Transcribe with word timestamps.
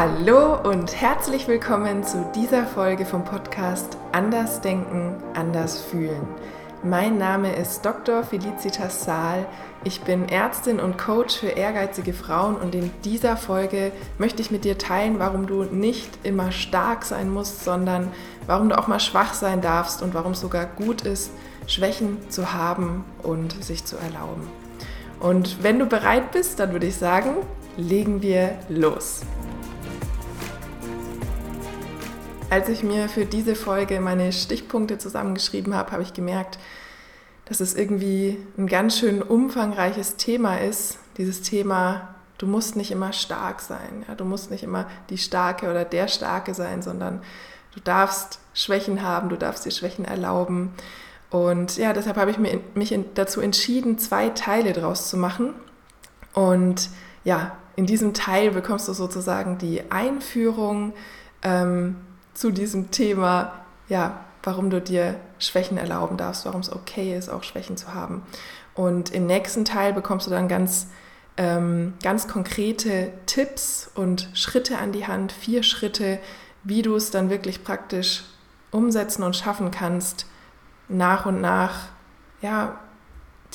Hallo 0.00 0.54
und 0.62 0.94
herzlich 1.00 1.48
willkommen 1.48 2.04
zu 2.04 2.24
dieser 2.32 2.64
Folge 2.64 3.04
vom 3.04 3.24
Podcast 3.24 3.96
Anders 4.12 4.60
Denken, 4.60 5.16
Anders 5.34 5.80
Fühlen. 5.80 6.22
Mein 6.84 7.18
Name 7.18 7.52
ist 7.56 7.84
Dr. 7.84 8.22
Felicitas 8.22 9.04
Saal. 9.04 9.44
Ich 9.82 10.02
bin 10.02 10.28
Ärztin 10.28 10.78
und 10.78 10.98
Coach 10.98 11.38
für 11.38 11.48
ehrgeizige 11.48 12.12
Frauen 12.12 12.54
und 12.54 12.76
in 12.76 12.92
dieser 13.02 13.36
Folge 13.36 13.90
möchte 14.18 14.40
ich 14.40 14.52
mit 14.52 14.64
dir 14.64 14.78
teilen, 14.78 15.18
warum 15.18 15.48
du 15.48 15.64
nicht 15.64 16.10
immer 16.22 16.52
stark 16.52 17.04
sein 17.04 17.28
musst, 17.28 17.64
sondern 17.64 18.12
warum 18.46 18.68
du 18.68 18.78
auch 18.78 18.86
mal 18.86 19.00
schwach 19.00 19.34
sein 19.34 19.60
darfst 19.62 20.00
und 20.00 20.14
warum 20.14 20.30
es 20.30 20.40
sogar 20.40 20.66
gut 20.66 21.02
ist, 21.02 21.32
Schwächen 21.66 22.18
zu 22.30 22.52
haben 22.52 23.04
und 23.24 23.64
sich 23.64 23.84
zu 23.84 23.96
erlauben. 23.96 24.46
Und 25.18 25.64
wenn 25.64 25.80
du 25.80 25.86
bereit 25.86 26.30
bist, 26.30 26.60
dann 26.60 26.70
würde 26.70 26.86
ich 26.86 26.94
sagen, 26.94 27.34
legen 27.76 28.22
wir 28.22 28.52
los. 28.68 29.22
Als 32.50 32.70
ich 32.70 32.82
mir 32.82 33.10
für 33.10 33.26
diese 33.26 33.54
Folge 33.54 34.00
meine 34.00 34.32
Stichpunkte 34.32 34.96
zusammengeschrieben 34.96 35.74
habe, 35.74 35.92
habe 35.92 36.02
ich 36.02 36.14
gemerkt, 36.14 36.58
dass 37.44 37.60
es 37.60 37.74
irgendwie 37.74 38.38
ein 38.56 38.66
ganz 38.66 38.98
schön 38.98 39.20
umfangreiches 39.20 40.16
Thema 40.16 40.56
ist. 40.56 40.98
Dieses 41.18 41.42
Thema, 41.42 42.14
du 42.38 42.46
musst 42.46 42.74
nicht 42.74 42.90
immer 42.90 43.12
stark 43.12 43.60
sein. 43.60 44.06
Ja? 44.08 44.14
Du 44.14 44.24
musst 44.24 44.50
nicht 44.50 44.62
immer 44.62 44.86
die 45.10 45.18
Starke 45.18 45.68
oder 45.68 45.84
der 45.84 46.08
Starke 46.08 46.54
sein, 46.54 46.80
sondern 46.80 47.20
du 47.74 47.80
darfst 47.80 48.40
Schwächen 48.54 49.02
haben, 49.02 49.28
du 49.28 49.36
darfst 49.36 49.66
dir 49.66 49.70
Schwächen 49.70 50.06
erlauben. 50.06 50.72
Und 51.28 51.76
ja, 51.76 51.92
deshalb 51.92 52.16
habe 52.16 52.30
ich 52.30 52.38
mich 52.38 52.98
dazu 53.14 53.42
entschieden, 53.42 53.98
zwei 53.98 54.30
Teile 54.30 54.72
draus 54.72 55.10
zu 55.10 55.18
machen. 55.18 55.52
Und 56.32 56.88
ja, 57.24 57.58
in 57.76 57.84
diesem 57.84 58.14
Teil 58.14 58.52
bekommst 58.52 58.88
du 58.88 58.94
sozusagen 58.94 59.58
die 59.58 59.90
Einführung, 59.90 60.94
ähm, 61.42 61.96
zu 62.38 62.52
diesem 62.52 62.92
Thema, 62.92 63.52
ja, 63.88 64.24
warum 64.44 64.70
du 64.70 64.80
dir 64.80 65.16
Schwächen 65.40 65.76
erlauben 65.76 66.16
darfst, 66.16 66.46
warum 66.46 66.60
es 66.60 66.72
okay 66.72 67.16
ist, 67.18 67.28
auch 67.28 67.42
Schwächen 67.42 67.76
zu 67.76 67.94
haben. 67.94 68.22
Und 68.74 69.10
im 69.10 69.26
nächsten 69.26 69.64
Teil 69.64 69.92
bekommst 69.92 70.28
du 70.28 70.30
dann 70.30 70.46
ganz, 70.46 70.86
ähm, 71.36 71.94
ganz 72.00 72.28
konkrete 72.28 73.12
Tipps 73.26 73.90
und 73.92 74.28
Schritte 74.34 74.78
an 74.78 74.92
die 74.92 75.08
Hand, 75.08 75.32
vier 75.32 75.64
Schritte, 75.64 76.20
wie 76.62 76.82
du 76.82 76.94
es 76.94 77.10
dann 77.10 77.28
wirklich 77.28 77.64
praktisch 77.64 78.22
umsetzen 78.70 79.24
und 79.24 79.34
schaffen 79.34 79.72
kannst, 79.72 80.26
nach 80.88 81.26
und 81.26 81.40
nach, 81.40 81.88
ja, 82.40 82.78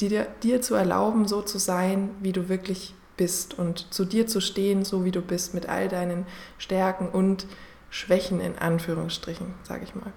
dir, 0.02 0.28
dir 0.44 0.62
zu 0.62 0.76
erlauben, 0.76 1.26
so 1.26 1.42
zu 1.42 1.58
sein, 1.58 2.10
wie 2.20 2.34
du 2.34 2.50
wirklich 2.50 2.94
bist 3.16 3.58
und 3.58 3.94
zu 3.94 4.04
dir 4.04 4.28
zu 4.28 4.42
stehen, 4.42 4.84
so 4.84 5.06
wie 5.06 5.12
du 5.12 5.22
bist, 5.22 5.54
mit 5.54 5.70
all 5.70 5.88
deinen 5.88 6.26
Stärken 6.58 7.08
und 7.08 7.46
Schwächen 7.94 8.42
in 8.42 8.58
Anführungsstrichen, 8.58 9.54
sage 9.62 9.84
ich 9.84 9.94
mal. 9.94 10.12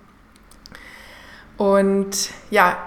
Und 1.59 2.31
ja, 2.51 2.79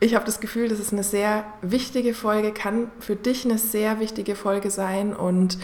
ich 0.00 0.14
habe 0.14 0.24
das 0.24 0.40
Gefühl, 0.40 0.68
das 0.68 0.80
ist 0.80 0.92
eine 0.92 1.02
sehr 1.02 1.44
wichtige 1.60 2.14
Folge, 2.14 2.52
kann 2.52 2.90
für 2.98 3.14
dich 3.14 3.44
eine 3.44 3.58
sehr 3.58 4.00
wichtige 4.00 4.34
Folge 4.34 4.70
sein 4.70 5.14
und 5.14 5.58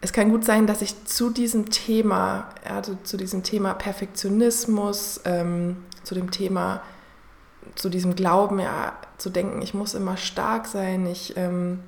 es 0.00 0.14
kann 0.14 0.30
gut 0.30 0.46
sein, 0.46 0.66
dass 0.66 0.80
ich 0.80 1.04
zu 1.04 1.28
diesem 1.28 1.68
Thema, 1.68 2.48
also 2.64 2.96
zu 3.04 3.18
diesem 3.18 3.42
Thema 3.42 3.74
Perfektionismus, 3.74 5.20
ähm, 5.26 5.76
zu 6.04 6.14
dem 6.14 6.30
Thema, 6.30 6.82
zu 7.74 7.90
diesem 7.90 8.16
Glauben, 8.16 8.60
ja, 8.60 8.94
zu 9.18 9.28
denken, 9.28 9.60
ich 9.60 9.74
muss 9.74 9.92
immer 9.92 10.16
stark 10.16 10.66
sein, 10.66 11.06
ich 11.06 11.36
ähm, 11.36 11.80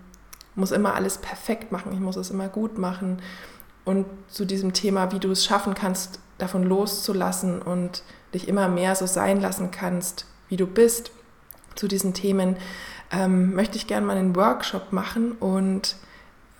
muss 0.54 0.72
immer 0.72 0.94
alles 0.94 1.18
perfekt 1.18 1.72
machen, 1.72 1.92
ich 1.92 2.00
muss 2.00 2.16
es 2.16 2.30
immer 2.30 2.48
gut 2.48 2.76
machen, 2.76 3.22
und 3.86 4.04
zu 4.28 4.44
diesem 4.44 4.74
Thema, 4.74 5.12
wie 5.12 5.20
du 5.20 5.30
es 5.30 5.44
schaffen 5.44 5.74
kannst, 5.74 6.18
davon 6.36 6.64
loszulassen 6.64 7.62
und 7.62 8.02
dich 8.34 8.48
immer 8.48 8.68
mehr 8.68 8.94
so 8.94 9.06
sein 9.06 9.40
lassen 9.40 9.70
kannst, 9.70 10.26
wie 10.48 10.58
du 10.58 10.66
bist. 10.66 11.10
Zu 11.76 11.88
diesen 11.88 12.12
Themen 12.12 12.56
ähm, 13.10 13.54
möchte 13.54 13.78
ich 13.78 13.86
gerne 13.86 14.04
mal 14.04 14.16
einen 14.16 14.36
Workshop 14.36 14.92
machen 14.92 15.32
und 15.32 15.96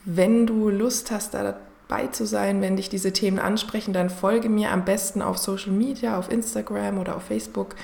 wenn 0.05 0.47
du 0.47 0.71
Lust 0.71 1.11
hast, 1.11 1.35
da 1.35 1.57
dabei 1.89 2.07
zu 2.07 2.27
sein, 2.27 2.63
wenn 2.63 2.77
dich 2.77 2.89
diese 2.89 3.13
Themen 3.13 3.41
ansprechen, 3.41 3.93
dann 3.93 4.09
folge 4.09 4.49
mir 4.49 4.71
am 4.71 4.85
besten 4.85 5.21
auf 5.21 5.37
Social 5.39 5.73
Media, 5.73 6.19
auf 6.19 6.31
Instagram 6.31 6.99
oder 6.99 7.17
auf 7.17 7.25
Facebook 7.25 7.75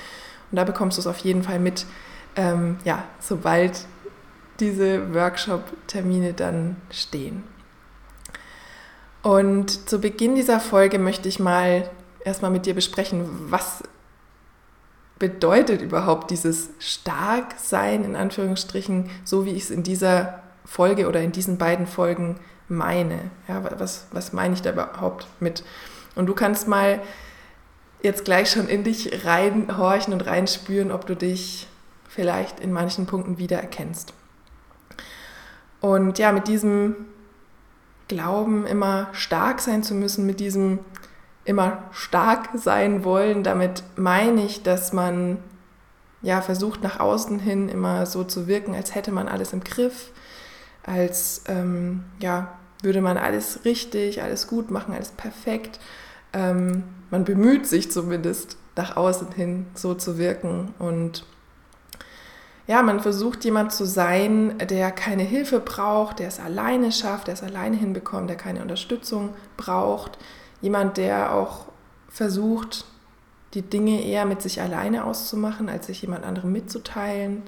und 0.50 0.56
da 0.56 0.65
bekommst 0.65 0.99
du 0.99 1.00
es 1.00 1.06
auf 1.09 1.19
jeden 1.19 1.43
Fall 1.43 1.59
mit, 1.59 1.84
ähm, 2.37 2.77
ja, 2.84 3.05
sobald 3.19 3.87
diese 4.61 5.12
Workshop-Termine 5.12 6.33
dann 6.33 6.77
stehen. 6.91 7.43
Und 9.22 9.88
zu 9.88 10.00
Beginn 10.00 10.34
dieser 10.34 10.60
Folge 10.60 10.99
möchte 10.99 11.28
ich 11.28 11.38
mal 11.38 11.88
erstmal 12.25 12.50
mit 12.50 12.66
dir 12.66 12.75
besprechen, 12.75 13.25
was 13.50 13.83
bedeutet 15.19 15.81
überhaupt 15.83 16.31
dieses 16.33 16.71
Starksein 16.81 18.05
in 18.05 18.16
Anführungsstrichen, 18.16 19.09
so 19.25 19.44
wie 19.44 19.50
ich 19.50 19.65
es 19.65 19.71
in 19.71 19.84
dieser 19.84 20.43
Folge 20.65 21.06
oder 21.06 21.21
in 21.21 21.31
diesen 21.31 21.59
beiden 21.59 21.87
Folgen 21.87 22.41
meine. 22.69 23.31
Ja, 23.47 23.62
was, 23.78 24.06
was 24.10 24.33
meine 24.33 24.55
ich 24.55 24.62
da 24.62 24.72
überhaupt 24.72 25.28
mit? 25.39 25.62
Und 26.16 26.27
du 26.27 26.34
kannst 26.34 26.66
mal 26.66 27.00
jetzt 28.03 28.25
gleich 28.25 28.50
schon 28.50 28.69
in 28.69 28.83
dich 28.83 29.25
reinhorchen 29.25 30.12
und 30.12 30.27
reinspüren, 30.27 30.91
ob 30.91 31.06
du 31.06 31.15
dich 31.15 31.69
vielleicht 32.09 32.59
in 32.59 32.72
manchen 32.72 33.06
Punkten 33.06 33.39
wiedererkennst. 33.39 34.12
Und 35.81 36.19
ja, 36.19 36.33
mit 36.33 36.49
diesem 36.49 36.97
glauben, 38.09 38.67
immer 38.67 39.09
stark 39.13 39.61
sein 39.61 39.83
zu 39.83 39.95
müssen, 39.95 40.27
mit 40.27 40.41
diesem 40.41 40.81
immer 41.45 41.85
stark 41.93 42.51
sein 42.55 43.05
wollen. 43.05 43.43
Damit 43.43 43.83
meine 43.97 44.45
ich, 44.45 44.63
dass 44.63 44.93
man 44.93 45.39
ja 46.23 46.41
versucht 46.41 46.83
nach 46.83 47.01
außen 47.01 47.39
hin 47.39 47.69
immer 47.69 48.07
so 48.07 48.25
zu 48.25 48.47
wirken, 48.47 48.75
als 48.75 48.95
hätte 48.95 49.13
man 49.13 49.29
alles 49.29 49.53
im 49.53 49.65
Griff, 49.65 50.11
als 50.85 51.43
ähm, 51.49 52.05
ja 52.21 52.53
würde 52.83 53.01
man 53.01 53.17
alles 53.17 53.65
richtig, 53.65 54.23
alles 54.23 54.47
gut 54.49 54.71
machen, 54.71 54.95
alles 54.95 55.11
perfekt. 55.11 55.79
Ähm, 56.33 56.84
man 57.11 57.25
bemüht 57.25 57.67
sich 57.67 57.91
zumindest 57.91 58.57
nach 58.77 58.97
außen 58.97 59.33
hin 59.33 59.67
so 59.75 59.95
zu 59.95 60.19
wirken 60.19 60.75
und 60.79 61.25
ja, 62.67 62.83
man 62.83 63.00
versucht 63.00 63.45
jemand 63.45 63.73
zu 63.73 63.84
sein, 63.84 64.56
der 64.59 64.93
keine 64.93 65.25
Hilfe 65.25 65.61
braucht, 65.61 66.21
der 66.21 66.28
es 66.28 66.39
alleine 66.39 66.93
schafft, 66.93 67.27
der 67.27 67.34
es 67.34 67.43
alleine 67.43 67.77
hinbekommt, 67.77 68.31
der 68.31 68.37
keine 68.37 68.62
Unterstützung 68.62 69.31
braucht. 69.56 70.19
Jemand, 70.61 70.97
der 70.97 71.34
auch 71.34 71.67
versucht, 72.09 72.84
die 73.55 73.62
Dinge 73.62 74.05
eher 74.05 74.25
mit 74.25 74.43
sich 74.43 74.61
alleine 74.61 75.05
auszumachen, 75.05 75.69
als 75.69 75.87
sich 75.87 76.03
jemand 76.03 76.25
anderem 76.25 76.53
mitzuteilen, 76.53 77.43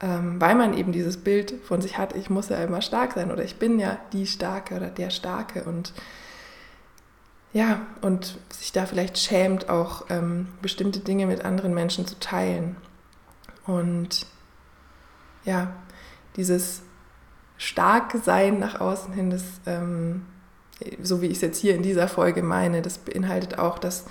ähm, 0.00 0.40
weil 0.40 0.54
man 0.54 0.76
eben 0.76 0.92
dieses 0.92 1.16
Bild 1.16 1.54
von 1.64 1.80
sich 1.80 1.98
hat, 1.98 2.14
ich 2.14 2.30
muss 2.30 2.50
ja 2.50 2.62
immer 2.62 2.82
stark 2.82 3.14
sein 3.14 3.32
oder 3.32 3.42
ich 3.42 3.56
bin 3.56 3.78
ja 3.78 3.98
die 4.12 4.26
Starke 4.26 4.76
oder 4.76 4.90
der 4.90 5.10
Starke 5.10 5.64
und 5.64 5.92
ja, 7.54 7.80
und 8.02 8.38
sich 8.50 8.72
da 8.72 8.84
vielleicht 8.84 9.16
schämt, 9.16 9.70
auch 9.70 10.04
ähm, 10.10 10.48
bestimmte 10.60 11.00
Dinge 11.00 11.26
mit 11.26 11.46
anderen 11.46 11.72
Menschen 11.72 12.06
zu 12.06 12.18
teilen. 12.20 12.76
Und 13.68 14.26
ja, 15.44 15.74
dieses 16.36 16.80
starke 17.58 18.18
Sein 18.18 18.58
nach 18.58 18.80
außen 18.80 19.12
hin, 19.12 19.30
das, 19.30 19.44
ähm, 19.66 20.24
so 21.02 21.20
wie 21.20 21.26
ich 21.26 21.34
es 21.34 21.40
jetzt 21.42 21.58
hier 21.58 21.74
in 21.74 21.82
dieser 21.82 22.08
Folge 22.08 22.42
meine, 22.42 22.80
das 22.80 22.96
beinhaltet 22.96 23.58
auch, 23.58 23.78
dass, 23.78 24.06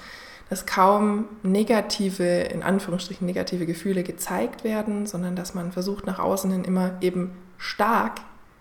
dass 0.50 0.68
kaum 0.68 1.26
negative, 1.42 2.24
in 2.24 2.62
Anführungsstrichen 2.62 3.26
negative 3.26 3.66
Gefühle 3.66 4.04
gezeigt 4.04 4.64
werden, 4.64 5.08
sondern 5.08 5.36
dass 5.36 5.56
man 5.56 5.72
versucht 5.72 6.06
nach 6.06 6.20
außen 6.20 6.52
hin 6.52 6.64
immer 6.64 6.94
eben 7.02 7.36
stark, 7.58 8.20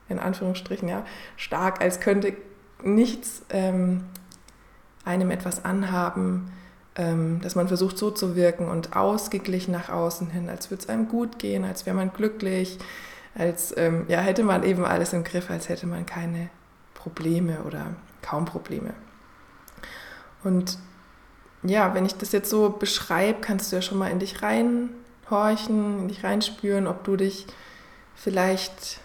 in 0.08 0.18
Anführungsstrichen, 0.18 0.88
ja, 0.88 1.04
stark, 1.36 1.82
als 1.82 2.00
könnte 2.00 2.34
nichts 2.82 3.42
ähm, 3.50 4.04
einem 5.04 5.30
etwas 5.30 5.62
anhaben, 5.62 6.52
dass 6.96 7.54
man 7.54 7.68
versucht 7.68 7.98
so 7.98 8.10
zu 8.10 8.36
wirken 8.36 8.68
und 8.68 8.96
ausgeglichen 8.96 9.72
nach 9.72 9.90
außen 9.90 10.30
hin, 10.30 10.48
als 10.48 10.70
würde 10.70 10.82
es 10.82 10.88
einem 10.88 11.08
gut 11.08 11.38
gehen, 11.38 11.64
als 11.64 11.84
wäre 11.84 11.94
man 11.94 12.12
glücklich, 12.12 12.78
als 13.34 13.76
ähm, 13.76 14.06
ja, 14.08 14.20
hätte 14.20 14.44
man 14.44 14.62
eben 14.62 14.84
alles 14.84 15.12
im 15.12 15.22
Griff, 15.22 15.50
als 15.50 15.68
hätte 15.68 15.86
man 15.86 16.06
keine 16.06 16.48
Probleme 16.94 17.58
oder 17.66 17.94
kaum 18.22 18.46
Probleme. 18.46 18.94
Und 20.42 20.78
ja, 21.62 21.94
wenn 21.94 22.06
ich 22.06 22.14
das 22.14 22.32
jetzt 22.32 22.48
so 22.48 22.70
beschreibe, 22.70 23.40
kannst 23.40 23.70
du 23.70 23.76
ja 23.76 23.82
schon 23.82 23.98
mal 23.98 24.10
in 24.10 24.18
dich 24.18 24.42
reinhorchen, 24.42 26.00
in 26.00 26.08
dich 26.08 26.24
reinspüren, 26.24 26.86
ob 26.86 27.04
du 27.04 27.16
dich 27.16 27.46
vielleicht 28.14 29.00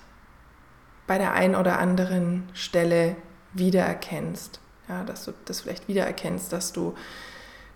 bei 1.08 1.18
der 1.18 1.34
einen 1.34 1.56
oder 1.56 1.80
anderen 1.80 2.48
Stelle 2.54 3.18
wiedererkennst. 3.54 4.62
Ja, 4.88 5.04
dass 5.04 5.26
du 5.26 5.34
das 5.46 5.62
vielleicht 5.62 5.88
wiedererkennst, 5.88 6.54
dass 6.54 6.72
du 6.72 6.96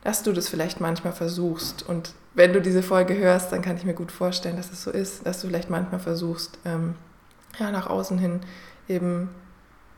dass 0.05 0.21
du 0.21 0.33
das 0.33 0.47
vielleicht 0.47 0.79
manchmal 0.79 1.13
versuchst. 1.13 1.81
Und 1.81 2.13
wenn 2.35 2.53
du 2.53 2.61
diese 2.61 2.83
Folge 2.83 3.17
hörst, 3.17 3.51
dann 3.51 3.63
kann 3.63 3.75
ich 3.75 3.85
mir 3.85 3.95
gut 3.95 4.11
vorstellen, 4.11 4.55
dass 4.55 4.71
es 4.71 4.83
so 4.83 4.91
ist, 4.91 5.25
dass 5.25 5.41
du 5.41 5.47
vielleicht 5.47 5.71
manchmal 5.71 5.99
versuchst, 5.99 6.59
ähm, 6.63 6.93
ja, 7.59 7.71
nach 7.71 7.87
außen 7.87 8.19
hin 8.19 8.41
eben 8.87 9.29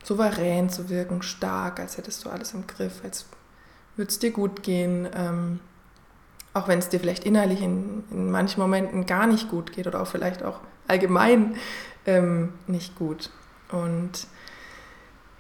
souverän 0.04 0.70
zu 0.70 0.90
wirken, 0.90 1.22
stark, 1.24 1.82
als 1.82 1.98
hättest 1.98 2.24
du 2.24 2.30
alles 2.30 2.54
im 2.54 2.66
Griff, 2.68 3.02
als 3.04 3.26
würde 3.98 4.10
es 4.10 4.18
dir 4.18 4.32
gut 4.32 4.64
gehen, 4.64 5.10
ähm, 5.14 5.60
auch 6.54 6.70
wenn 6.70 6.80
es 6.80 6.88
dir 6.88 7.02
vielleicht 7.02 7.26
innerlich 7.26 7.62
in, 7.62 8.06
in, 8.10 8.32
manchen 8.32 8.62
Momenten 8.62 9.06
gar 9.08 9.28
nicht 9.28 9.50
gut 9.50 9.74
geht 9.74 9.88
oder 9.88 10.02
auch 10.02 10.08
vielleicht 10.08 10.42
auch 10.42 10.62
allgemein 10.88 11.58
ähm, 12.06 12.54
nicht 12.66 12.96
gut. 12.96 13.30
Und 13.74 14.26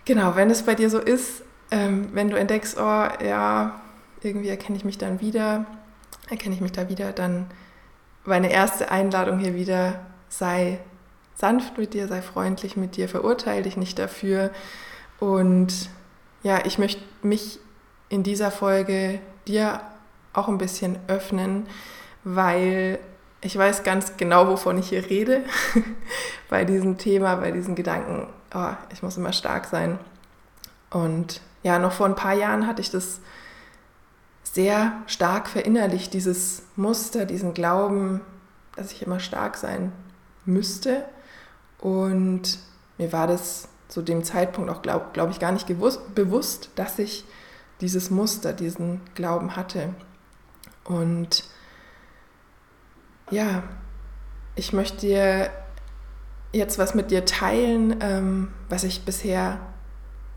genau, 0.04 0.36
wenn 0.36 0.52
es 0.52 0.64
bei 0.64 0.76
dir 0.76 0.90
so 0.90 1.00
ist, 1.00 1.44
ähm, 1.72 2.10
wenn 2.12 2.30
du 2.30 2.38
entdeckst, 2.38 2.78
oh 2.78 3.08
ja, 3.24 3.80
irgendwie 4.22 4.50
erkenne 4.50 4.78
ich 4.78 4.86
mich 4.86 4.98
dann 4.98 5.22
wieder, 5.22 5.66
erkenne 6.30 6.56
ich 6.56 6.62
mich 6.62 6.72
da 6.72 6.90
wieder, 6.90 7.12
dann 7.12 7.48
meine 8.26 8.52
erste 8.52 8.92
Einladung 8.92 9.40
hier 9.40 9.56
wieder, 9.56 10.06
sei 10.30 10.80
sanft 11.36 11.78
mit 11.78 11.94
dir, 11.94 12.08
sei 12.08 12.22
freundlich 12.22 12.76
mit 12.76 12.98
dir, 12.98 13.08
verurteile 13.08 13.64
dich 13.64 13.78
nicht 13.78 14.00
dafür. 14.00 14.52
Und 15.20 15.90
ja, 16.44 16.66
ich 16.66 16.78
möchte 16.78 17.02
mich 17.22 17.60
in 18.10 18.24
dieser 18.24 18.52
Folge 18.52 19.20
dir 19.48 19.82
auch 20.34 20.48
ein 20.48 20.58
bisschen 20.58 20.98
öffnen, 21.08 21.68
weil 22.24 23.00
ich 23.42 23.58
weiß 23.58 23.84
ganz 23.84 24.18
genau, 24.18 24.48
wovon 24.48 24.78
ich 24.78 24.90
hier 24.90 25.10
rede 25.10 25.44
bei 26.50 26.66
diesem 26.66 26.98
Thema, 26.98 27.36
bei 27.36 27.52
diesen 27.52 27.76
Gedanken, 27.76 28.28
oh, 28.54 28.74
ich 28.92 29.04
muss 29.04 29.18
immer 29.18 29.34
stark 29.34 29.66
sein. 29.68 30.00
Und 30.90 31.42
ja, 31.64 31.80
noch 31.80 31.92
vor 31.92 32.08
ein 32.08 32.16
paar 32.16 32.34
Jahren 32.34 32.66
hatte 32.66 32.82
ich 32.82 32.90
das 32.90 33.20
sehr 34.54 35.02
stark 35.08 35.48
verinnerlicht, 35.48 36.14
dieses 36.14 36.64
Muster, 36.76 37.26
diesen 37.26 37.54
Glauben, 37.54 38.22
dass 38.76 38.92
ich 38.92 39.02
immer 39.02 39.20
stark 39.20 39.58
sein 39.58 39.92
müsste. 40.46 41.06
Und 41.80 42.60
mir 42.98 43.12
war 43.12 43.28
das 43.28 43.68
zu 43.88 44.02
dem 44.02 44.24
Zeitpunkt 44.24 44.70
auch, 44.70 44.82
glaube 44.82 45.08
glaub 45.14 45.30
ich, 45.30 45.40
gar 45.40 45.52
nicht 45.52 45.68
gewusst, 45.68 46.14
bewusst, 46.16 46.70
dass 46.76 47.00
ich 47.00 47.26
dieses 47.82 48.10
Muster, 48.10 48.54
diesen 48.54 49.02
Glauben 49.16 49.56
hatte. 49.56 49.94
Und 50.84 51.44
ja, 53.30 53.64
ich 54.56 54.74
möchte 54.74 54.98
dir 54.98 55.52
jetzt 56.54 56.80
was 56.80 56.96
mit 56.96 57.12
dir 57.12 57.26
teilen, 57.26 57.98
ähm, 58.02 58.54
was 58.70 58.84
ich 58.84 59.06
bisher 59.06 59.60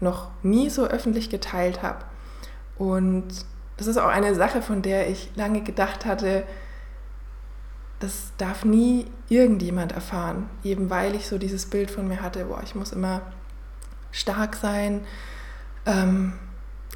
noch 0.00 0.30
nie 0.42 0.70
so 0.70 0.84
öffentlich 0.84 1.30
geteilt 1.30 1.82
habe. 1.82 2.04
Und 2.76 3.28
das 3.80 3.86
ist 3.86 3.96
auch 3.96 4.10
eine 4.10 4.34
Sache, 4.34 4.60
von 4.60 4.82
der 4.82 5.08
ich 5.08 5.30
lange 5.36 5.62
gedacht 5.62 6.04
hatte, 6.04 6.44
das 7.98 8.32
darf 8.36 8.66
nie 8.66 9.06
irgendjemand 9.30 9.92
erfahren, 9.92 10.50
eben 10.62 10.90
weil 10.90 11.14
ich 11.14 11.26
so 11.26 11.38
dieses 11.38 11.64
Bild 11.64 11.90
von 11.90 12.06
mir 12.06 12.20
hatte, 12.20 12.44
boah, 12.44 12.62
ich 12.62 12.74
muss 12.74 12.92
immer 12.92 13.22
stark 14.12 14.56
sein, 14.56 15.06
ähm, 15.86 16.34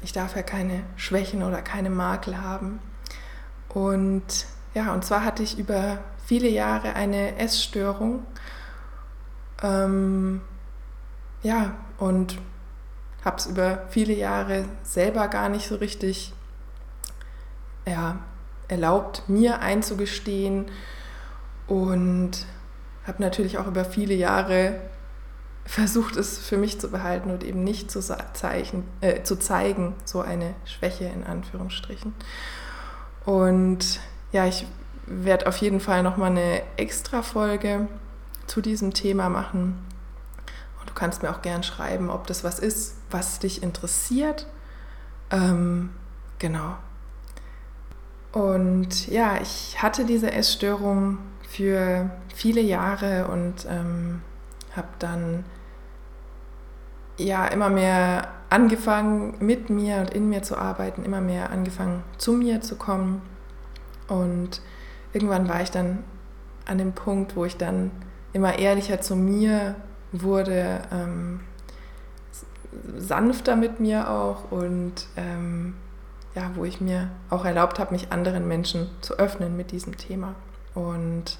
ich 0.03 0.13
darf 0.13 0.35
ja 0.35 0.43
keine 0.43 0.83
Schwächen 0.95 1.41
oder 1.41 1.63
keine 1.63 1.89
Makel 1.89 2.39
haben. 2.39 2.79
Und 3.69 4.45
ja, 4.75 4.93
und 4.93 5.03
zwar 5.03 5.25
hatte 5.25 5.41
ich 5.41 5.57
über 5.57 5.97
viele 6.23 6.49
Jahre 6.49 6.93
eine 6.93 7.39
Essstörung. 7.39 8.27
Ähm, 9.63 10.41
ja, 11.41 11.73
und 11.97 12.37
habe 13.23 13.37
es 13.37 13.47
über 13.47 13.87
viele 13.89 14.13
Jahre 14.13 14.65
selber 14.83 15.27
gar 15.29 15.49
nicht 15.49 15.67
so 15.67 15.77
richtig 15.77 16.34
ja, 17.85 18.19
erlaubt, 18.67 19.23
mir 19.27 19.59
einzugestehen 19.59 20.65
und 21.67 22.45
habe 23.05 23.21
natürlich 23.21 23.57
auch 23.57 23.67
über 23.67 23.85
viele 23.85 24.13
Jahre 24.13 24.79
versucht, 25.65 26.15
es 26.15 26.37
für 26.37 26.57
mich 26.57 26.79
zu 26.79 26.89
behalten 26.89 27.31
und 27.31 27.43
eben 27.43 27.63
nicht 27.63 27.89
zu, 27.89 27.99
zeichen, 27.99 28.83
äh, 29.01 29.23
zu 29.23 29.35
zeigen, 29.37 29.95
so 30.05 30.21
eine 30.21 30.53
Schwäche 30.65 31.05
in 31.05 31.23
Anführungsstrichen. 31.23 32.13
Und 33.25 33.99
ja, 34.31 34.45
ich 34.45 34.67
werde 35.07 35.47
auf 35.47 35.57
jeden 35.57 35.79
Fall 35.79 36.03
nochmal 36.03 36.31
eine 36.31 36.61
extra 36.77 37.23
Folge 37.23 37.87
zu 38.45 38.61
diesem 38.61 38.93
Thema 38.93 39.29
machen. 39.29 39.79
Und 40.79 40.89
du 40.89 40.93
kannst 40.93 41.23
mir 41.23 41.31
auch 41.31 41.41
gern 41.41 41.63
schreiben, 41.63 42.11
ob 42.11 42.27
das 42.27 42.43
was 42.43 42.59
ist, 42.59 42.97
was 43.09 43.39
dich 43.39 43.63
interessiert. 43.63 44.45
Ähm, 45.31 45.89
genau. 46.37 46.75
Und 48.35 49.07
ja, 49.07 49.39
ich 49.41 49.81
hatte 49.81 50.03
diese 50.03 50.29
Essstörung 50.29 51.19
für 51.47 52.09
viele 52.35 52.59
Jahre 52.59 53.29
und 53.29 53.65
ähm, 53.69 54.23
habe 54.75 54.89
dann 54.99 55.45
ja 57.17 57.45
immer 57.47 57.69
mehr 57.69 58.27
angefangen, 58.49 59.35
mit 59.39 59.69
mir 59.69 59.99
und 59.99 60.13
in 60.13 60.27
mir 60.27 60.43
zu 60.43 60.57
arbeiten, 60.57 61.05
immer 61.05 61.21
mehr 61.21 61.49
angefangen, 61.49 62.03
zu 62.17 62.33
mir 62.33 62.59
zu 62.59 62.75
kommen. 62.75 63.21
Und 64.09 64.61
irgendwann 65.13 65.47
war 65.47 65.61
ich 65.61 65.71
dann 65.71 66.03
an 66.65 66.77
dem 66.77 66.91
Punkt, 66.91 67.37
wo 67.37 67.45
ich 67.45 67.55
dann 67.55 67.89
immer 68.33 68.59
ehrlicher 68.59 68.99
zu 68.99 69.15
mir 69.15 69.75
wurde, 70.11 70.81
ähm, 70.91 71.39
sanfter 72.97 73.55
mit 73.55 73.79
mir 73.79 74.09
auch 74.09 74.51
und 74.51 75.07
ähm, 75.15 75.75
ja, 76.35 76.51
wo 76.55 76.65
ich 76.65 76.81
mir 76.81 77.09
auch 77.29 77.45
erlaubt 77.45 77.79
habe, 77.79 77.93
mich 77.93 78.11
anderen 78.11 78.47
Menschen 78.47 78.89
zu 79.01 79.17
öffnen 79.17 79.55
mit 79.55 79.71
diesem 79.71 79.97
Thema. 79.97 80.35
Und 80.73 81.39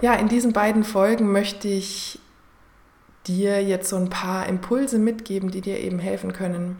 ja, 0.00 0.14
in 0.14 0.28
diesen 0.28 0.52
beiden 0.52 0.82
Folgen 0.82 1.30
möchte 1.30 1.68
ich 1.68 2.18
dir 3.28 3.62
jetzt 3.62 3.88
so 3.88 3.96
ein 3.96 4.10
paar 4.10 4.48
Impulse 4.48 4.98
mitgeben, 4.98 5.52
die 5.52 5.60
dir 5.60 5.78
eben 5.78 6.00
helfen 6.00 6.32
können, 6.32 6.76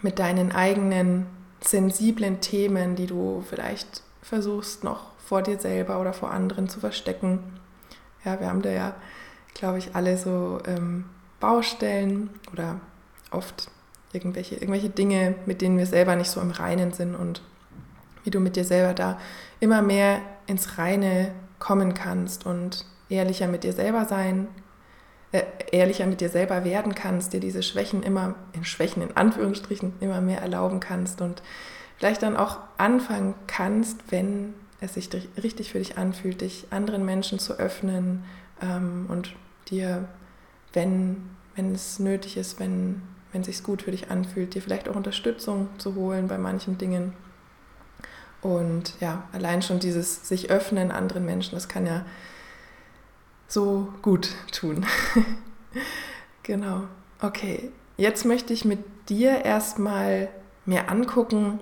mit 0.00 0.18
deinen 0.18 0.52
eigenen 0.52 1.26
sensiblen 1.60 2.40
Themen, 2.40 2.96
die 2.96 3.06
du 3.06 3.44
vielleicht 3.46 4.02
versuchst 4.22 4.84
noch 4.84 5.12
vor 5.18 5.42
dir 5.42 5.58
selber 5.58 6.00
oder 6.00 6.14
vor 6.14 6.30
anderen 6.30 6.70
zu 6.70 6.80
verstecken. 6.80 7.40
Ja, 8.24 8.40
wir 8.40 8.48
haben 8.48 8.62
da 8.62 8.70
ja, 8.70 8.94
glaube 9.52 9.78
ich, 9.78 9.94
alle 9.94 10.16
so 10.16 10.60
ähm, 10.66 11.04
Baustellen 11.38 12.30
oder 12.52 12.80
oft 13.30 13.70
irgendwelche, 14.12 14.56
irgendwelche 14.56 14.90
Dinge, 14.90 15.34
mit 15.46 15.60
denen 15.60 15.78
wir 15.78 15.86
selber 15.86 16.16
nicht 16.16 16.30
so 16.30 16.40
im 16.40 16.50
Reinen 16.50 16.92
sind 16.92 17.14
und 17.14 17.42
wie 18.24 18.30
du 18.30 18.40
mit 18.40 18.56
dir 18.56 18.64
selber 18.64 18.94
da 18.94 19.18
immer 19.60 19.82
mehr 19.82 20.20
ins 20.46 20.78
Reine 20.78 21.32
kommen 21.58 21.94
kannst 21.94 22.46
und 22.46 22.84
ehrlicher 23.08 23.46
mit 23.46 23.64
dir 23.64 23.72
selber 23.72 24.04
sein, 24.04 24.48
äh, 25.32 25.42
ehrlicher 25.72 26.06
mit 26.06 26.20
dir 26.20 26.28
selber 26.28 26.64
werden 26.64 26.94
kannst, 26.94 27.32
dir 27.32 27.40
diese 27.40 27.62
Schwächen 27.62 28.02
immer, 28.02 28.34
in 28.52 28.64
Schwächen 28.64 29.02
in 29.02 29.16
Anführungsstrichen, 29.16 29.94
immer 30.00 30.20
mehr 30.20 30.40
erlauben 30.40 30.80
kannst 30.80 31.20
und 31.20 31.42
vielleicht 31.98 32.22
dann 32.22 32.36
auch 32.36 32.58
anfangen 32.78 33.34
kannst, 33.46 34.10
wenn 34.10 34.54
es 34.80 34.94
sich 34.94 35.10
richtig 35.42 35.72
für 35.72 35.78
dich 35.78 35.98
anfühlt, 35.98 36.40
dich 36.40 36.68
anderen 36.70 37.04
Menschen 37.04 37.38
zu 37.38 37.58
öffnen 37.58 38.24
ähm, 38.62 39.06
und 39.08 39.34
dir, 39.68 40.08
wenn, 40.72 41.28
wenn 41.56 41.74
es 41.74 41.98
nötig 41.98 42.36
ist, 42.36 42.60
wenn, 42.60 43.02
wenn 43.32 43.42
es 43.42 43.46
sich 43.46 43.62
gut 43.62 43.82
für 43.82 43.90
dich 43.90 44.10
anfühlt, 44.10 44.54
dir 44.54 44.62
vielleicht 44.62 44.88
auch 44.88 44.96
Unterstützung 44.96 45.68
zu 45.78 45.94
holen 45.94 46.28
bei 46.28 46.38
manchen 46.38 46.78
Dingen 46.78 47.12
und 48.40 48.94
ja, 49.00 49.24
allein 49.32 49.62
schon 49.62 49.80
dieses 49.80 50.28
sich 50.28 50.50
öffnen 50.50 50.90
anderen 50.92 51.24
Menschen, 51.24 51.54
das 51.54 51.68
kann 51.68 51.86
ja 51.86 52.04
so 53.48 53.92
gut 54.02 54.30
tun. 54.52 54.86
genau. 56.42 56.84
Okay, 57.20 57.72
jetzt 57.96 58.24
möchte 58.24 58.52
ich 58.52 58.64
mit 58.64 58.80
dir 59.08 59.44
erstmal 59.44 60.28
mir 60.66 60.88
angucken, 60.90 61.58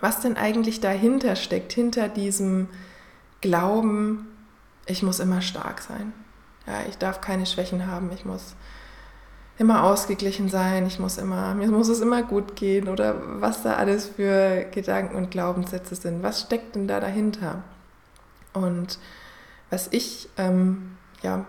was 0.00 0.20
denn 0.20 0.36
eigentlich 0.36 0.80
dahinter 0.80 1.36
steckt, 1.36 1.72
hinter 1.72 2.08
diesem 2.08 2.68
Glauben, 3.40 4.26
ich 4.84 5.02
muss 5.02 5.20
immer 5.20 5.40
stark 5.40 5.80
sein. 5.80 6.12
Ja, 6.66 6.82
ich 6.88 6.98
darf 6.98 7.20
keine 7.20 7.46
Schwächen 7.46 7.86
haben, 7.86 8.10
ich 8.12 8.24
muss 8.24 8.54
immer 9.58 9.84
ausgeglichen 9.84 10.48
sein, 10.48 10.86
ich 10.86 10.98
muss 10.98 11.18
immer, 11.18 11.54
mir 11.54 11.68
muss 11.68 11.88
es 11.88 12.00
immer 12.00 12.22
gut 12.22 12.56
gehen 12.56 12.88
oder 12.88 13.16
was 13.40 13.62
da 13.62 13.74
alles 13.74 14.08
für 14.08 14.64
Gedanken 14.70 15.16
und 15.16 15.30
Glaubenssätze 15.30 15.94
sind. 15.94 16.22
Was 16.22 16.40
steckt 16.42 16.74
denn 16.74 16.88
da 16.88 17.00
dahinter? 17.00 17.62
Und 18.52 18.98
was 19.70 19.88
ich 19.90 20.28
ähm, 20.36 20.96
ja, 21.22 21.46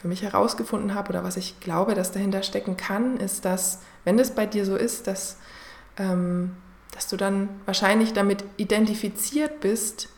für 0.00 0.08
mich 0.08 0.22
herausgefunden 0.22 0.94
habe 0.94 1.10
oder 1.10 1.24
was 1.24 1.36
ich 1.36 1.60
glaube, 1.60 1.94
dass 1.94 2.12
dahinter 2.12 2.42
stecken 2.42 2.76
kann, 2.76 3.18
ist, 3.18 3.44
dass, 3.44 3.80
wenn 4.04 4.18
es 4.18 4.30
bei 4.30 4.46
dir 4.46 4.64
so 4.64 4.76
ist, 4.76 5.06
dass, 5.06 5.38
ähm, 5.96 6.56
dass 6.92 7.08
du 7.08 7.16
dann 7.16 7.48
wahrscheinlich 7.66 8.12
damit 8.12 8.44
identifiziert 8.56 9.60
bist, 9.60 10.08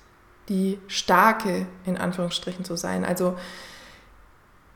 die 0.48 0.78
Starke 0.88 1.66
in 1.86 1.96
Anführungsstrichen 1.96 2.64
zu 2.64 2.76
sein. 2.76 3.04
Also 3.04 3.36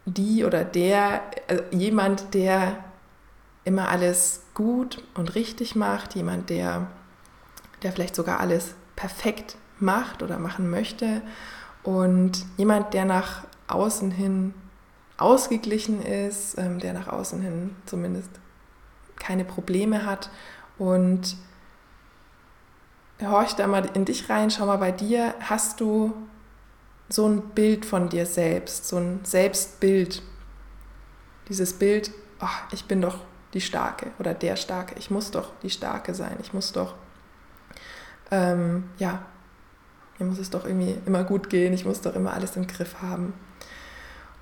die 0.07 0.45
oder 0.45 0.65
der, 0.65 1.23
also 1.49 1.63
jemand, 1.71 2.35
der 2.35 2.85
immer 3.65 3.89
alles 3.89 4.43
gut 4.55 5.03
und 5.15 5.35
richtig 5.35 5.75
macht, 5.75 6.15
jemand, 6.15 6.51
der, 6.51 6.89
der 7.83 7.93
vielleicht 7.93 8.15
sogar 8.15 8.41
alles 8.41 8.75
perfekt 8.97 9.57
macht 9.79 10.23
oder 10.23 10.39
machen 10.39 10.71
möchte 10.71 11.23
und 11.83 12.45
jemand, 12.57 12.95
der 12.95 13.05
nach 13.05 13.45
außen 13.69 14.11
hin 14.11 14.55
ausgeglichen 15.17 16.03
ist, 16.03 16.59
ähm, 16.59 16.79
der 16.79 16.93
nach 16.93 17.09
außen 17.09 17.41
hin 17.41 17.77
zumindest 17.87 18.31
keine 19.17 19.45
Probleme 19.45 20.07
hat. 20.07 20.31
Und 20.77 21.37
horch 23.23 23.55
da 23.55 23.67
mal 23.67 23.89
in 23.95 24.05
dich 24.05 24.29
rein, 24.29 24.51
schau 24.51 24.67
mal 24.67 24.79
bei 24.79 24.93
dir, 24.93 25.35
hast 25.41 25.81
du 25.81 26.15
so 27.09 27.27
ein 27.29 27.51
Bild 27.51 27.85
von 27.85 28.09
dir 28.09 28.27
selbst, 28.27 28.89
so 28.89 28.97
ein 28.97 29.21
Selbstbild. 29.25 30.23
Dieses 31.49 31.75
Bild, 31.75 32.11
oh, 32.41 32.47
ich 32.73 32.87
bin 32.87 33.01
doch 33.01 33.19
die 33.53 33.61
Starke 33.61 34.11
oder 34.19 34.35
der 34.35 34.57
Starke, 34.57 34.95
ich 34.99 35.11
muss 35.11 35.31
doch 35.31 35.53
die 35.63 35.71
Starke 35.71 36.15
sein, 36.15 36.37
ich 36.41 36.53
muss 36.53 36.73
doch, 36.73 36.95
ähm, 38.31 38.85
ja, 38.99 39.25
mir 40.19 40.27
muss 40.27 40.39
es 40.39 40.51
doch 40.51 40.65
irgendwie 40.65 40.97
immer 41.07 41.25
gut 41.25 41.51
gehen, 41.51 41.73
ich 41.73 41.85
muss 41.85 42.01
doch 42.01 42.15
immer 42.15 42.33
alles 42.33 42.57
im 42.57 42.67
Griff 42.67 42.97
haben. 43.03 43.35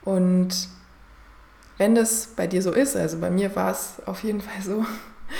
Und 0.02 0.68
wenn 1.78 1.94
das 1.94 2.28
bei 2.36 2.46
dir 2.46 2.62
so 2.62 2.72
ist, 2.72 2.96
also 2.96 3.18
bei 3.18 3.30
mir 3.30 3.54
war 3.56 3.70
es 3.70 3.96
auf 4.06 4.22
jeden 4.22 4.40
Fall 4.40 4.62
so, 4.62 4.84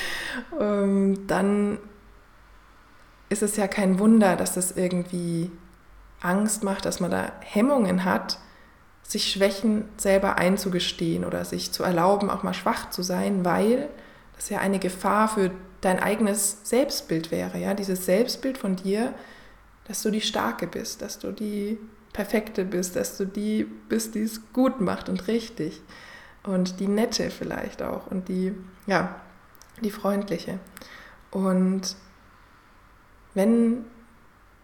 ähm, 0.61 1.27
dann 1.27 1.79
ist 3.29 3.43
es 3.43 3.57
ja 3.57 3.69
kein 3.69 3.99
Wunder, 3.99 4.37
dass 4.37 4.55
das 4.55 4.73
irgendwie 4.73 5.51
Angst 6.23 6.63
macht, 6.63 6.85
dass 6.85 7.01
man 7.01 7.11
da 7.11 7.33
Hemmungen 7.41 8.05
hat, 8.05 8.39
sich 9.03 9.31
Schwächen 9.31 9.85
selber 9.97 10.39
einzugestehen 10.39 11.25
oder 11.25 11.45
sich 11.45 11.73
zu 11.73 11.83
erlauben, 11.83 12.31
auch 12.31 12.43
mal 12.43 12.55
schwach 12.55 12.91
zu 12.91 13.03
sein, 13.03 13.45
weil 13.45 13.89
das 14.37 14.49
ja 14.49 14.59
eine 14.59 14.79
Gefahr 14.79 15.29
für 15.29 15.51
dein 15.81 15.99
eigenes 15.99 16.59
Selbstbild 16.63 17.31
wäre, 17.31 17.59
ja, 17.59 17.75
dieses 17.75 18.07
Selbstbild 18.07 18.57
von 18.57 18.77
dir, 18.77 19.13
dass 19.87 20.03
du 20.03 20.11
die 20.11 20.21
Starke 20.21 20.67
bist, 20.67 21.03
dass 21.03 21.19
du 21.19 21.33
die 21.33 21.79
Perfekte 22.13 22.65
bist, 22.65 22.97
dass 22.97 23.17
du 23.17 23.27
die 23.27 23.65
bist, 23.65 24.15
die 24.15 24.23
es 24.23 24.53
gut 24.53 24.81
macht 24.81 25.09
und 25.09 25.27
richtig 25.29 25.81
und 26.45 26.81
die 26.81 26.89
Nette 26.89 27.31
vielleicht 27.31 27.83
auch 27.83 28.07
und 28.07 28.29
die, 28.29 28.55
ja, 28.87 29.17
die 29.83 29.91
Freundliche. 29.91 30.59
Und 31.31 31.97
wenn, 33.35 33.85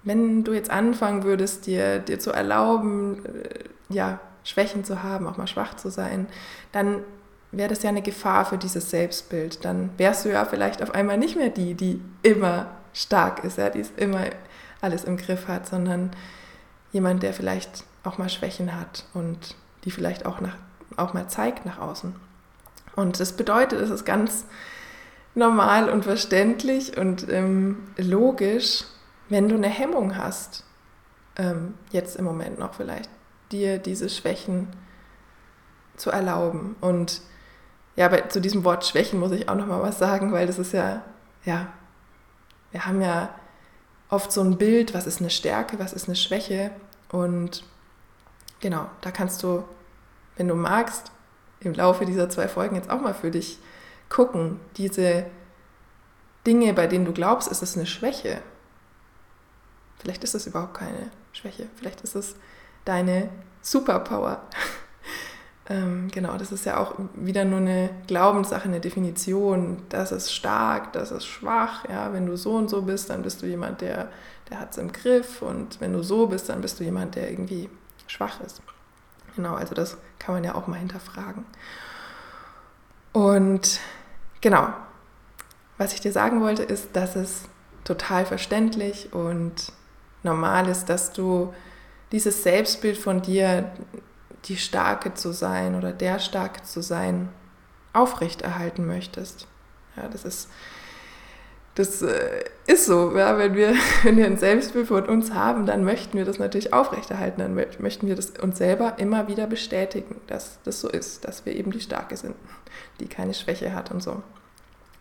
wenn 0.02 0.45
du 0.45 0.52
jetzt 0.52 0.71
anfangen 0.71 1.25
würdest, 1.25 1.67
dir, 1.67 1.99
dir 1.99 2.19
zu 2.19 2.31
erlauben, 2.31 3.25
äh, 3.25 3.64
ja, 3.88 4.21
Schwächen 4.45 4.85
zu 4.85 5.02
haben, 5.02 5.26
auch 5.26 5.37
mal 5.37 5.47
schwach 5.47 5.75
zu 5.75 5.90
sein, 5.90 6.26
dann 6.73 7.02
wäre 7.50 7.69
das 7.69 7.83
ja 7.83 7.90
eine 7.90 8.02
Gefahr 8.02 8.45
für 8.45 8.59
dieses 8.59 8.90
Selbstbild. 8.90 9.64
Dann 9.64 9.90
wärst 9.97 10.25
du 10.25 10.31
ja 10.31 10.45
vielleicht 10.45 10.83
auf 10.83 10.95
einmal 10.95 11.19
nicht 11.19 11.37
mehr 11.37 11.50
die, 11.50 11.75
die 11.75 12.00
immer 12.23 12.71
stark 12.93 13.45
ist, 13.45 13.59
ja, 13.59 13.71
die 13.71 13.81
es 13.81 13.90
immer 13.97 14.25
alles 14.81 15.05
im 15.05 15.17
Griff 15.17 15.49
hat, 15.49 15.67
sondern 15.67 16.11
jemand, 16.93 17.23
der 17.23 17.33
vielleicht 17.33 17.85
auch 18.05 18.19
mal 18.19 18.28
Schwächen 18.28 18.78
hat 18.78 19.05
und 19.14 19.57
die 19.85 19.90
vielleicht 19.90 20.26
auch, 20.26 20.40
nach, 20.40 20.57
auch 20.97 21.14
mal 21.14 21.28
zeigt 21.28 21.67
nach 21.67 21.78
außen. 21.78 22.14
Und 22.97 23.21
das 23.21 23.33
bedeutet, 23.33 23.81
es 23.81 23.90
ist 23.90 24.05
ganz 24.05 24.45
normal 25.35 25.88
und 25.88 26.05
verständlich 26.05 26.97
und 26.97 27.28
ähm, 27.31 27.78
logisch, 27.97 28.85
wenn 29.28 29.49
du 29.49 29.56
eine 29.56 29.68
Hemmung 29.68 30.16
hast, 30.16 30.64
ähm, 31.37 31.75
jetzt 31.90 32.16
im 32.16 32.25
Moment 32.25 32.58
noch 32.58 32.75
vielleicht, 32.75 33.11
dir 33.52 33.78
diese 33.78 34.08
Schwächen 34.08 34.68
zu 35.97 36.11
erlauben. 36.11 36.76
Und 36.80 37.23
ja, 37.97 38.08
bei, 38.08 38.23
zu 38.23 38.40
diesem 38.40 38.64
Wort 38.64 38.87
Schwächen 38.87 39.18
muss 39.18 39.32
ich 39.32 39.49
auch 39.49 39.54
noch 39.54 39.66
mal 39.66 39.82
was 39.82 39.99
sagen, 39.99 40.32
weil 40.32 40.47
das 40.47 40.58
ist 40.58 40.73
ja, 40.73 41.02
ja, 41.44 41.68
wir 42.70 42.87
haben 42.87 43.00
ja 43.00 43.35
oft 44.11 44.32
so 44.32 44.42
ein 44.42 44.58
Bild, 44.58 44.94
was 44.94 45.06
ist 45.06 45.20
eine 45.20 45.30
Stärke, 45.30 45.78
was 45.78 45.92
ist 45.92 46.06
eine 46.06 46.16
Schwäche. 46.16 46.70
Und 47.11 47.64
genau, 48.61 48.87
da 49.00 49.11
kannst 49.11 49.42
du, 49.42 49.64
wenn 50.37 50.49
du 50.49 50.54
magst, 50.54 51.11
im 51.61 51.75
Laufe 51.75 52.06
dieser 52.06 52.28
zwei 52.28 52.47
Folgen 52.47 52.76
jetzt 52.76 52.90
auch 52.90 53.00
mal 53.00 53.14
für 53.14 53.30
dich 53.30 53.58
gucken, 54.08 54.61
diese 54.76 55.26
Dinge, 56.47 56.73
bei 56.73 56.87
denen 56.87 57.04
du 57.04 57.12
glaubst, 57.12 57.50
ist 57.50 57.62
es 57.62 57.76
eine 57.76 57.87
Schwäche. 57.87 58.40
Vielleicht 60.00 60.25
ist 60.25 60.35
es 60.35 60.47
überhaupt 60.47 60.75
keine 60.75 61.11
Schwäche, 61.33 61.67
vielleicht 61.76 62.00
ist 62.02 62.14
es 62.14 62.37
deine 62.85 63.28
Superpower. 63.62 64.43
ähm, 65.69 66.09
genau, 66.11 66.37
das 66.38 66.52
ist 66.52 66.64
ja 66.64 66.78
auch 66.78 66.95
wieder 67.14 67.45
nur 67.45 67.59
eine 67.59 67.90
Glaubenssache, 68.07 68.69
eine 68.69 68.81
Definition. 68.81 69.83
Das 69.88 70.12
ist 70.12 70.33
stark, 70.33 70.93
das 70.93 71.11
ist 71.11 71.26
schwach. 71.26 71.88
Ja, 71.88 72.12
wenn 72.12 72.26
du 72.26 72.37
so 72.37 72.55
und 72.55 72.71
so 72.71 72.83
bist, 72.83 73.11
dann 73.11 73.23
bist 73.23 73.43
du 73.43 73.47
jemand, 73.47 73.81
der, 73.81 74.11
der 74.50 74.61
hat 74.61 74.71
es 74.73 74.78
im 74.78 74.93
Griff. 74.93 75.43
Und 75.43 75.81
wenn 75.81 75.93
du 75.93 76.02
so 76.02 76.26
bist, 76.26 76.49
dann 76.49 76.61
bist 76.61 76.81
du 76.81 76.85
jemand, 76.85 77.17
der 77.17 77.31
irgendwie 77.31 77.69
schwach 78.07 78.40
ist. 78.40 78.62
Genau, 79.37 79.55
also 79.55 79.75
das 79.75 79.99
kann 80.19 80.35
man 80.35 80.45
ja 80.45 80.55
auch 80.55 80.67
mal 80.67 80.78
hinterfragen. 80.78 81.45
Und 83.12 83.81
genau, 84.40 84.69
was 85.76 85.93
ich 85.93 86.00
dir 86.00 86.12
sagen 86.12 86.40
wollte, 86.40 86.62
ist, 86.62 86.97
dass 86.97 87.17
es 87.17 87.45
total 87.85 88.26
verständlich 88.26 89.12
und 89.12 89.73
normal 90.23 90.69
ist, 90.69 90.87
dass 90.87 91.13
du 91.13 91.53
dieses 92.13 92.43
Selbstbild 92.43 92.97
von 92.97 93.23
dir, 93.23 93.71
die 94.45 94.57
Starke 94.57 95.15
zu 95.15 95.33
sein 95.33 95.75
oder 95.75 95.93
der 95.93 96.19
Starke 96.19 96.63
zu 96.63 96.81
sein, 96.81 97.29
aufrechterhalten 97.93 98.87
möchtest. 98.87 99.47
Ja, 99.97 100.09
das 100.09 100.25
ist, 100.25 100.49
das 101.75 102.03
äh, 102.03 102.45
ist 102.67 102.87
so. 102.87 103.17
Ja, 103.17 103.39
wenn, 103.39 103.55
wir, 103.55 103.75
wenn 104.03 104.17
wir 104.17 104.27
ein 104.27 104.39
Selbstbild 104.39 104.87
von 104.87 105.07
uns 105.07 105.33
haben, 105.33 105.67
dann 105.67 105.85
möchten 105.85 106.17
wir 106.17 106.25
das 106.25 106.39
natürlich 106.39 106.73
aufrechterhalten. 106.73 107.41
Dann 107.41 107.55
möchten 107.55 108.07
wir 108.07 108.15
das 108.15 108.31
uns 108.31 108.59
selber 108.59 108.95
immer 108.99 109.29
wieder 109.29 109.47
bestätigen, 109.47 110.21
dass 110.27 110.59
das 110.65 110.81
so 110.81 110.89
ist, 110.89 111.25
dass 111.25 111.45
wir 111.45 111.55
eben 111.55 111.73
die 111.73 111.81
Starke 111.81 112.17
sind, 112.17 112.37
die 113.01 113.09
keine 113.09 113.35
Schwäche 113.35 113.75
hat 113.75 113.91
und 113.91 114.03
so. 114.03 114.23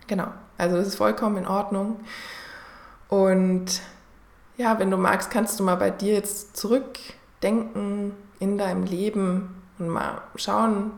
Genau, 0.08 0.28
also 0.58 0.78
das 0.78 0.88
ist 0.88 0.96
vollkommen 0.96 1.38
in 1.38 1.48
Ordnung. 1.48 2.00
Und 3.10 3.82
ja, 4.58 4.80
wenn 4.80 4.92
du 4.92 4.98
magst, 4.98 5.30
kannst 5.30 5.60
du 5.60 5.64
mal 5.64 5.76
bei 5.76 5.92
dir 5.92 6.14
jetzt 6.14 6.58
zurückdenken 6.58 8.14
in 8.40 8.58
deinem 8.58 8.84
Leben 8.84 9.64
und 9.78 9.88
mal 9.88 10.22
schauen, 10.36 10.92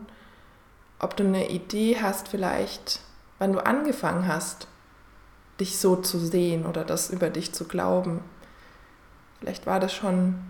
ob 0.98 1.16
du 1.16 1.24
eine 1.24 1.50
Idee 1.50 1.98
hast, 2.00 2.28
vielleicht, 2.28 3.00
wann 3.38 3.52
du 3.52 3.64
angefangen 3.64 4.26
hast, 4.26 4.66
dich 5.60 5.78
so 5.78 5.96
zu 5.96 6.18
sehen 6.18 6.64
oder 6.64 6.84
das 6.84 7.10
über 7.10 7.28
dich 7.28 7.52
zu 7.52 7.66
glauben. 7.66 8.22
Vielleicht 9.38 9.66
war 9.66 9.78
das 9.78 9.92
schon 9.92 10.40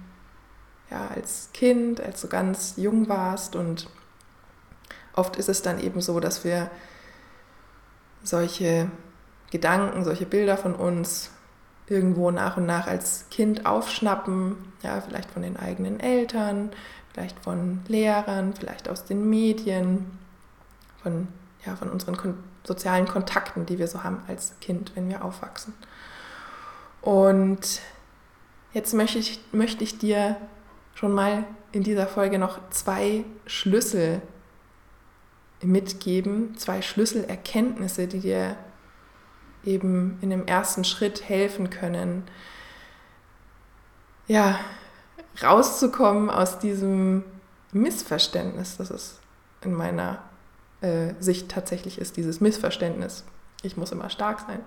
ja, 0.90 1.08
als 1.08 1.50
Kind, 1.52 2.00
als 2.00 2.20
du 2.20 2.28
ganz 2.28 2.74
jung 2.76 3.08
warst 3.08 3.56
und 3.56 3.88
oft 5.14 5.36
ist 5.36 5.48
es 5.48 5.62
dann 5.62 5.80
eben 5.80 6.00
so, 6.00 6.20
dass 6.20 6.44
wir 6.44 6.70
solche 8.22 8.90
Gedanken, 9.50 10.04
solche 10.04 10.26
Bilder 10.26 10.56
von 10.56 10.74
uns 10.74 11.30
irgendwo 11.90 12.30
nach 12.30 12.56
und 12.56 12.66
nach 12.66 12.86
als 12.86 13.26
Kind 13.30 13.66
aufschnappen, 13.66 14.56
ja, 14.82 15.00
vielleicht 15.00 15.30
von 15.30 15.42
den 15.42 15.56
eigenen 15.56 16.00
Eltern, 16.00 16.70
vielleicht 17.12 17.38
von 17.40 17.80
Lehrern, 17.88 18.54
vielleicht 18.54 18.88
aus 18.88 19.04
den 19.04 19.28
Medien, 19.28 20.06
von, 21.02 21.28
ja, 21.66 21.76
von 21.76 21.90
unseren 21.90 22.16
kon 22.16 22.34
sozialen 22.62 23.08
Kontakten, 23.08 23.64
die 23.64 23.78
wir 23.78 23.88
so 23.88 24.04
haben 24.04 24.22
als 24.28 24.52
Kind, 24.60 24.92
wenn 24.94 25.08
wir 25.08 25.24
aufwachsen. 25.24 25.72
Und 27.00 27.80
jetzt 28.74 28.92
möchte 28.92 29.18
ich, 29.18 29.40
möchte 29.50 29.82
ich 29.82 29.96
dir 29.96 30.36
schon 30.94 31.12
mal 31.12 31.44
in 31.72 31.82
dieser 31.82 32.06
Folge 32.06 32.38
noch 32.38 32.58
zwei 32.68 33.24
Schlüssel 33.46 34.20
mitgeben, 35.62 36.54
zwei 36.58 36.82
Schlüsselerkenntnisse, 36.82 38.06
die 38.06 38.20
dir 38.20 38.56
eben 39.64 40.18
in 40.20 40.30
dem 40.30 40.46
ersten 40.46 40.84
Schritt 40.84 41.28
helfen 41.28 41.70
können, 41.70 42.24
ja, 44.26 44.58
rauszukommen 45.42 46.30
aus 46.30 46.58
diesem 46.58 47.24
Missverständnis, 47.72 48.76
das 48.76 48.90
es 48.90 49.18
in 49.62 49.74
meiner 49.74 50.22
äh, 50.80 51.14
Sicht 51.20 51.50
tatsächlich 51.50 51.98
ist, 51.98 52.16
dieses 52.16 52.40
Missverständnis. 52.40 53.24
Ich 53.62 53.76
muss 53.76 53.92
immer 53.92 54.10
stark 54.10 54.40
sein. 54.40 54.60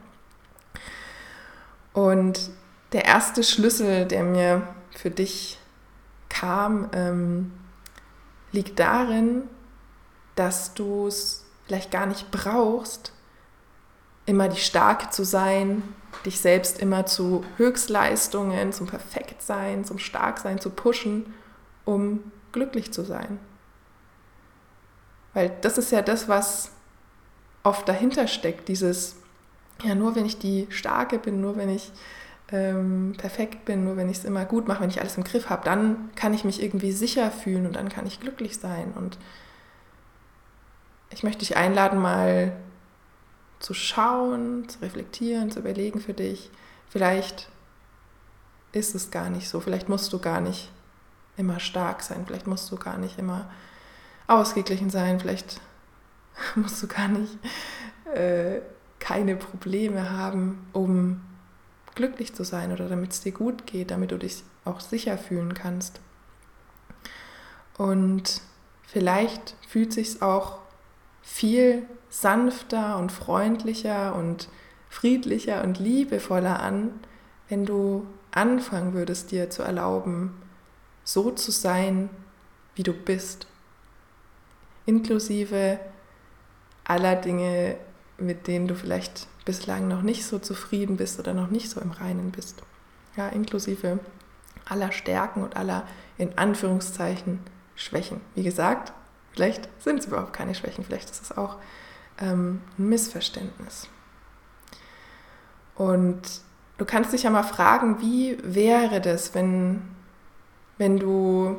Und 1.93 2.49
der 2.91 3.05
erste 3.05 3.43
Schlüssel, 3.43 4.05
der 4.05 4.23
mir 4.23 4.67
für 4.91 5.09
dich 5.09 5.59
kam, 6.29 6.89
ähm, 6.93 7.51
liegt 8.51 8.79
darin, 8.79 9.43
dass 10.35 10.73
du 10.73 11.07
es 11.07 11.45
vielleicht 11.65 11.91
gar 11.91 12.05
nicht 12.05 12.31
brauchst, 12.31 13.13
immer 14.25 14.47
die 14.47 14.59
Starke 14.59 15.09
zu 15.09 15.23
sein, 15.23 15.83
dich 16.25 16.39
selbst 16.39 16.79
immer 16.79 17.05
zu 17.05 17.43
Höchstleistungen, 17.57 18.71
zum 18.71 18.87
Perfektsein, 18.87 19.83
zum 19.83 19.99
Starksein 19.99 20.59
zu 20.59 20.69
pushen, 20.69 21.33
um 21.85 22.31
glücklich 22.51 22.93
zu 22.93 23.03
sein. 23.03 23.39
Weil 25.33 25.51
das 25.61 25.77
ist 25.77 25.91
ja 25.91 26.01
das, 26.01 26.29
was 26.29 26.71
oft 27.63 27.87
dahinter 27.87 28.27
steckt, 28.27 28.67
dieses, 28.69 29.15
ja, 29.83 29.95
nur 29.95 30.15
wenn 30.15 30.25
ich 30.25 30.37
die 30.37 30.67
Starke 30.69 31.17
bin, 31.17 31.41
nur 31.41 31.57
wenn 31.57 31.69
ich 31.69 31.91
ähm, 32.51 33.15
perfekt 33.17 33.65
bin, 33.65 33.83
nur 33.83 33.97
wenn 33.97 34.09
ich 34.09 34.19
es 34.19 34.25
immer 34.25 34.45
gut 34.45 34.67
mache, 34.67 34.81
wenn 34.81 34.89
ich 34.89 35.01
alles 35.01 35.17
im 35.17 35.23
Griff 35.23 35.49
habe, 35.49 35.65
dann 35.65 36.11
kann 36.15 36.33
ich 36.33 36.43
mich 36.43 36.61
irgendwie 36.61 36.91
sicher 36.91 37.31
fühlen 37.31 37.65
und 37.65 37.75
dann 37.75 37.89
kann 37.89 38.05
ich 38.05 38.19
glücklich 38.19 38.59
sein. 38.59 38.93
Und 38.95 39.17
ich 41.09 41.23
möchte 41.23 41.39
dich 41.39 41.57
einladen, 41.57 41.99
mal 41.99 42.53
zu 43.63 43.73
schauen, 43.73 44.67
zu 44.67 44.79
reflektieren, 44.81 45.49
zu 45.49 45.59
überlegen 45.59 46.01
für 46.01 46.13
dich. 46.13 46.51
Vielleicht 46.89 47.47
ist 48.73 48.93
es 48.93 49.09
gar 49.09 49.29
nicht 49.29 49.47
so, 49.47 49.61
vielleicht 49.61 49.87
musst 49.87 50.11
du 50.11 50.19
gar 50.19 50.41
nicht 50.41 50.69
immer 51.37 51.61
stark 51.61 52.03
sein, 52.03 52.25
vielleicht 52.27 52.45
musst 52.45 52.69
du 52.69 52.75
gar 52.75 52.97
nicht 52.97 53.17
immer 53.17 53.49
ausgeglichen 54.27 54.89
sein, 54.89 55.21
vielleicht 55.21 55.61
musst 56.55 56.83
du 56.83 56.87
gar 56.87 57.07
nicht 57.07 57.37
äh, 58.13 58.59
keine 58.99 59.37
Probleme 59.37 60.11
haben, 60.11 60.67
um 60.73 61.21
glücklich 61.95 62.35
zu 62.35 62.43
sein 62.43 62.73
oder 62.73 62.89
damit 62.89 63.13
es 63.13 63.21
dir 63.21 63.31
gut 63.31 63.65
geht, 63.65 63.91
damit 63.91 64.11
du 64.11 64.17
dich 64.17 64.43
auch 64.65 64.81
sicher 64.81 65.17
fühlen 65.17 65.53
kannst. 65.53 66.01
Und 67.77 68.41
vielleicht 68.85 69.55
fühlt 69.69 69.93
sich 69.93 70.21
auch 70.21 70.59
viel 71.21 71.87
sanfter 72.13 72.99
und 72.99 73.11
freundlicher 73.11 74.15
und 74.15 74.47
friedlicher 74.87 75.63
und 75.63 75.79
liebevoller 75.79 76.59
an, 76.59 76.91
wenn 77.49 77.65
du 77.65 78.05
anfangen 78.29 78.93
würdest, 78.93 79.31
dir 79.31 79.49
zu 79.49 79.63
erlauben, 79.63 80.39
so 81.03 81.31
zu 81.31 81.51
sein, 81.51 82.11
wie 82.75 82.83
du 82.83 82.93
bist, 82.93 83.47
inklusive 84.85 85.79
aller 86.83 87.15
Dinge, 87.15 87.77
mit 88.19 88.45
denen 88.45 88.67
du 88.67 88.75
vielleicht 88.75 89.27
bislang 89.43 89.87
noch 89.87 90.03
nicht 90.03 90.23
so 90.25 90.37
zufrieden 90.37 90.97
bist 90.97 91.19
oder 91.19 91.33
noch 91.33 91.49
nicht 91.49 91.71
so 91.71 91.81
im 91.81 91.91
Reinen 91.91 92.31
bist. 92.31 92.61
Ja, 93.17 93.27
inklusive 93.29 93.97
aller 94.65 94.91
Stärken 94.91 95.41
und 95.43 95.57
aller 95.57 95.87
in 96.19 96.37
Anführungszeichen 96.37 97.39
Schwächen. 97.75 98.21
Wie 98.35 98.43
gesagt, 98.43 98.93
vielleicht 99.31 99.67
sind 99.81 99.99
es 99.99 100.05
überhaupt 100.05 100.33
keine 100.33 100.53
Schwächen, 100.53 100.85
vielleicht 100.85 101.09
ist 101.09 101.23
es 101.23 101.35
auch 101.35 101.57
ähm, 102.23 102.61
ein 102.77 102.89
Missverständnis. 102.89 103.87
Und 105.75 106.21
du 106.77 106.85
kannst 106.85 107.13
dich 107.13 107.23
ja 107.23 107.29
mal 107.29 107.43
fragen, 107.43 107.99
wie 107.99 108.37
wäre 108.43 109.01
das, 109.01 109.35
wenn, 109.35 109.81
wenn 110.77 110.97
du 110.97 111.57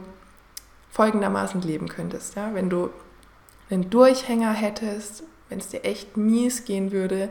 folgendermaßen 0.90 1.60
leben 1.60 1.88
könntest, 1.88 2.36
ja? 2.36 2.54
wenn 2.54 2.70
du 2.70 2.90
einen 3.70 3.90
Durchhänger 3.90 4.52
hättest, 4.52 5.24
wenn 5.48 5.58
es 5.58 5.68
dir 5.68 5.84
echt 5.84 6.16
mies 6.16 6.64
gehen 6.64 6.92
würde 6.92 7.28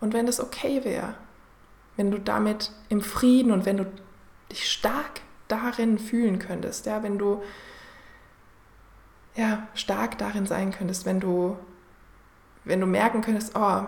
und 0.00 0.12
wenn 0.12 0.26
das 0.26 0.40
okay 0.40 0.84
wäre, 0.84 1.14
wenn 1.96 2.10
du 2.10 2.18
damit 2.18 2.72
im 2.88 3.00
Frieden 3.00 3.52
und 3.52 3.66
wenn 3.66 3.76
du 3.76 3.86
dich 4.50 4.70
stark 4.70 5.20
darin 5.48 5.98
fühlen 5.98 6.38
könntest, 6.38 6.86
ja, 6.86 7.02
wenn 7.02 7.18
du 7.18 7.42
ja, 9.36 9.68
stark 9.74 10.18
darin 10.18 10.46
sein 10.46 10.72
könntest, 10.72 11.06
wenn 11.06 11.20
du, 11.20 11.56
wenn 12.64 12.80
du 12.80 12.86
merken 12.86 13.22
könntest, 13.22 13.56
oh, 13.56 13.86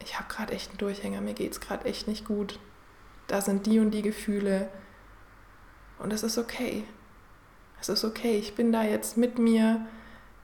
ich 0.00 0.18
habe 0.18 0.28
gerade 0.28 0.52
echt 0.52 0.70
einen 0.70 0.78
Durchhänger, 0.78 1.20
mir 1.20 1.34
geht 1.34 1.52
es 1.52 1.60
gerade 1.60 1.84
echt 1.84 2.08
nicht 2.08 2.26
gut, 2.26 2.58
da 3.26 3.40
sind 3.40 3.66
die 3.66 3.80
und 3.80 3.90
die 3.90 4.02
Gefühle 4.02 4.68
und 5.98 6.12
es 6.12 6.22
ist 6.22 6.38
okay. 6.38 6.84
Es 7.80 7.88
ist 7.88 8.04
okay, 8.04 8.38
ich 8.38 8.54
bin 8.54 8.72
da 8.72 8.82
jetzt 8.82 9.16
mit 9.16 9.38
mir, 9.38 9.86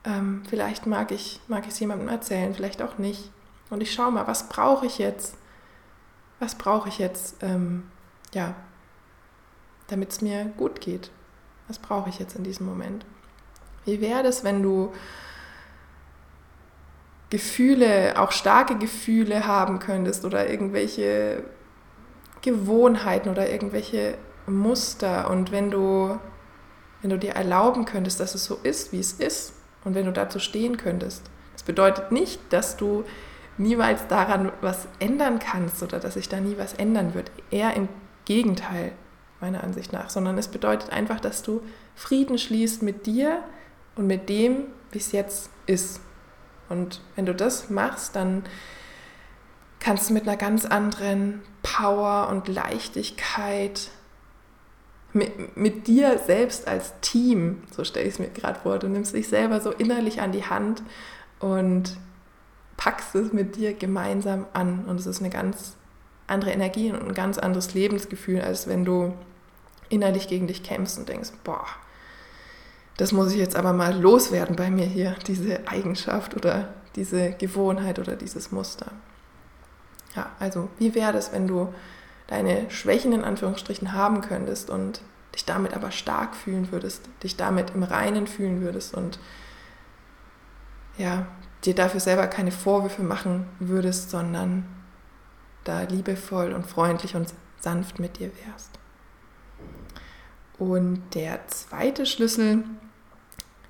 ähm, 0.03 0.43
vielleicht 0.47 0.85
mag 0.85 1.11
ich 1.11 1.39
mag 1.47 1.67
es 1.67 1.79
jemandem 1.79 2.09
erzählen, 2.09 2.53
vielleicht 2.53 2.81
auch 2.81 2.97
nicht. 2.97 3.31
Und 3.69 3.81
ich 3.81 3.93
schaue 3.93 4.11
mal, 4.11 4.27
was 4.27 4.49
brauche 4.49 4.85
ich 4.85 4.97
jetzt? 4.97 5.35
Was 6.39 6.55
brauche 6.55 6.89
ich 6.89 6.99
jetzt, 6.99 7.37
ähm, 7.41 7.89
ja, 8.33 8.55
damit 9.87 10.11
es 10.11 10.21
mir 10.21 10.45
gut 10.57 10.81
geht? 10.81 11.09
Was 11.67 11.79
brauche 11.79 12.09
ich 12.09 12.19
jetzt 12.19 12.35
in 12.35 12.43
diesem 12.43 12.65
Moment? 12.65 13.05
Wie 13.85 14.01
wäre 14.01 14.23
das, 14.23 14.43
wenn 14.43 14.61
du 14.61 14.93
Gefühle, 17.33 18.13
auch 18.19 18.31
starke 18.31 18.77
Gefühle 18.77 19.47
haben 19.47 19.79
könntest 19.79 20.23
oder 20.23 20.51
irgendwelche 20.51 21.43
Gewohnheiten 22.43 23.27
oder 23.27 23.49
irgendwelche 23.49 24.19
Muster 24.45 25.31
und 25.31 25.51
wenn 25.51 25.71
du, 25.71 26.19
wenn 27.01 27.09
du 27.09 27.17
dir 27.17 27.31
erlauben 27.31 27.85
könntest, 27.85 28.19
dass 28.19 28.35
es 28.35 28.45
so 28.45 28.59
ist, 28.61 28.93
wie 28.93 28.99
es 28.99 29.13
ist 29.13 29.53
und 29.83 29.95
wenn 29.95 30.05
du 30.05 30.11
dazu 30.11 30.37
stehen 30.37 30.77
könntest. 30.77 31.23
Das 31.53 31.63
bedeutet 31.63 32.11
nicht, 32.11 32.39
dass 32.53 32.77
du 32.77 33.03
niemals 33.57 34.05
daran 34.07 34.51
was 34.61 34.87
ändern 34.99 35.39
kannst 35.39 35.81
oder 35.81 35.99
dass 35.99 36.13
sich 36.13 36.29
da 36.29 36.39
nie 36.39 36.59
was 36.59 36.73
ändern 36.73 37.15
wird. 37.15 37.31
Eher 37.49 37.75
im 37.75 37.89
Gegenteil, 38.25 38.91
meiner 39.41 39.63
Ansicht 39.63 39.91
nach, 39.91 40.11
sondern 40.11 40.37
es 40.37 40.49
bedeutet 40.49 40.91
einfach, 40.91 41.19
dass 41.19 41.41
du 41.41 41.63
Frieden 41.95 42.37
schließt 42.37 42.83
mit 42.83 43.07
dir 43.07 43.39
und 43.95 44.05
mit 44.05 44.29
dem, 44.29 44.65
wie 44.91 44.99
es 44.99 45.11
jetzt 45.13 45.49
ist. 45.65 45.99
Und 46.73 47.01
wenn 47.15 47.25
du 47.25 47.33
das 47.33 47.69
machst, 47.69 48.15
dann 48.15 48.43
kannst 49.79 50.09
du 50.09 50.13
mit 50.13 50.27
einer 50.27 50.37
ganz 50.37 50.65
anderen 50.65 51.41
Power 51.61 52.27
und 52.29 52.47
Leichtigkeit 52.47 53.89
mit, 55.13 55.55
mit 55.55 55.87
dir 55.87 56.17
selbst 56.17 56.67
als 56.67 56.93
Team, 57.01 57.63
so 57.71 57.83
stelle 57.83 58.07
ich 58.07 58.15
es 58.15 58.19
mir 58.19 58.29
gerade 58.29 58.59
vor, 58.59 58.79
du 58.79 58.87
nimmst 58.87 59.13
dich 59.13 59.27
selber 59.27 59.61
so 59.61 59.71
innerlich 59.71 60.21
an 60.21 60.31
die 60.31 60.45
Hand 60.45 60.81
und 61.39 61.97
packst 62.77 63.15
es 63.15 63.31
mit 63.31 63.55
dir 63.55 63.73
gemeinsam 63.73 64.47
an. 64.53 64.85
Und 64.85 64.99
es 64.99 65.05
ist 65.05 65.19
eine 65.19 65.29
ganz 65.29 65.75
andere 66.27 66.51
Energie 66.51 66.91
und 66.91 67.03
ein 67.03 67.13
ganz 67.13 67.37
anderes 67.37 67.73
Lebensgefühl, 67.73 68.41
als 68.41 68.67
wenn 68.67 68.85
du 68.85 69.13
innerlich 69.89 70.27
gegen 70.27 70.47
dich 70.47 70.63
kämpfst 70.63 70.97
und 70.97 71.07
denkst, 71.07 71.29
boah, 71.43 71.65
das 72.97 73.11
muss 73.11 73.31
ich 73.31 73.37
jetzt 73.37 73.55
aber 73.55 73.73
mal 73.73 73.99
loswerden 73.99 74.55
bei 74.55 74.69
mir 74.69 74.85
hier, 74.85 75.15
diese 75.27 75.67
Eigenschaft 75.67 76.35
oder 76.35 76.73
diese 76.95 77.31
Gewohnheit 77.31 77.99
oder 77.99 78.15
dieses 78.15 78.51
Muster. 78.51 78.91
Ja, 80.15 80.31
also 80.39 80.69
wie 80.77 80.93
wäre 80.93 81.13
das, 81.13 81.33
wenn 81.33 81.47
du 81.47 81.73
deine 82.27 82.69
Schwächen 82.69 83.13
in 83.13 83.23
Anführungsstrichen 83.23 83.93
haben 83.93 84.21
könntest 84.21 84.69
und 84.69 85.01
dich 85.33 85.45
damit 85.45 85.73
aber 85.73 85.91
stark 85.91 86.35
fühlen 86.35 86.71
würdest, 86.71 87.01
dich 87.23 87.35
damit 87.35 87.71
im 87.71 87.83
Reinen 87.83 88.27
fühlen 88.27 88.61
würdest 88.61 88.93
und 88.93 89.19
ja, 90.97 91.25
dir 91.65 91.73
dafür 91.73 91.99
selber 91.99 92.27
keine 92.27 92.51
Vorwürfe 92.51 93.01
machen 93.01 93.47
würdest, 93.59 94.11
sondern 94.11 94.65
da 95.63 95.81
liebevoll 95.81 96.53
und 96.53 96.67
freundlich 96.67 97.15
und 97.15 97.33
sanft 97.59 97.99
mit 97.99 98.19
dir 98.19 98.31
wärst. 98.45 98.71
Und 100.59 101.01
der 101.15 101.47
zweite 101.47 102.05
Schlüssel, 102.05 102.63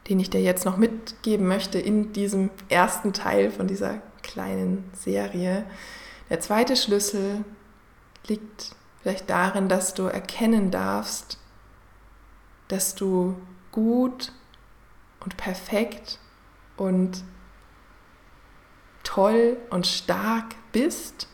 den 0.10 0.20
ich 0.20 0.30
dir 0.30 0.42
jetzt 0.42 0.66
noch 0.66 0.78
mitgeben 0.78 1.48
möchte 1.48 1.80
in 1.80 2.14
diesem 2.14 2.50
ersten 2.70 3.14
Teil 3.14 3.52
von 3.52 3.68
dieser 3.68 4.02
kleinen 4.22 4.90
Serie, 4.94 5.66
der 6.30 6.40
zweite 6.40 6.76
Schlüssel 6.76 7.44
liegt 8.28 8.76
vielleicht 9.02 9.30
darin, 9.30 9.68
dass 9.68 9.94
du 9.94 10.04
erkennen 10.04 10.72
darfst, 10.72 11.38
dass 12.70 12.96
du 12.96 13.36
gut 13.72 14.32
und 15.20 15.38
perfekt 15.38 16.20
und 16.78 17.24
toll 19.04 19.58
und 19.70 19.86
stark 19.86 20.56
bist, 20.72 21.28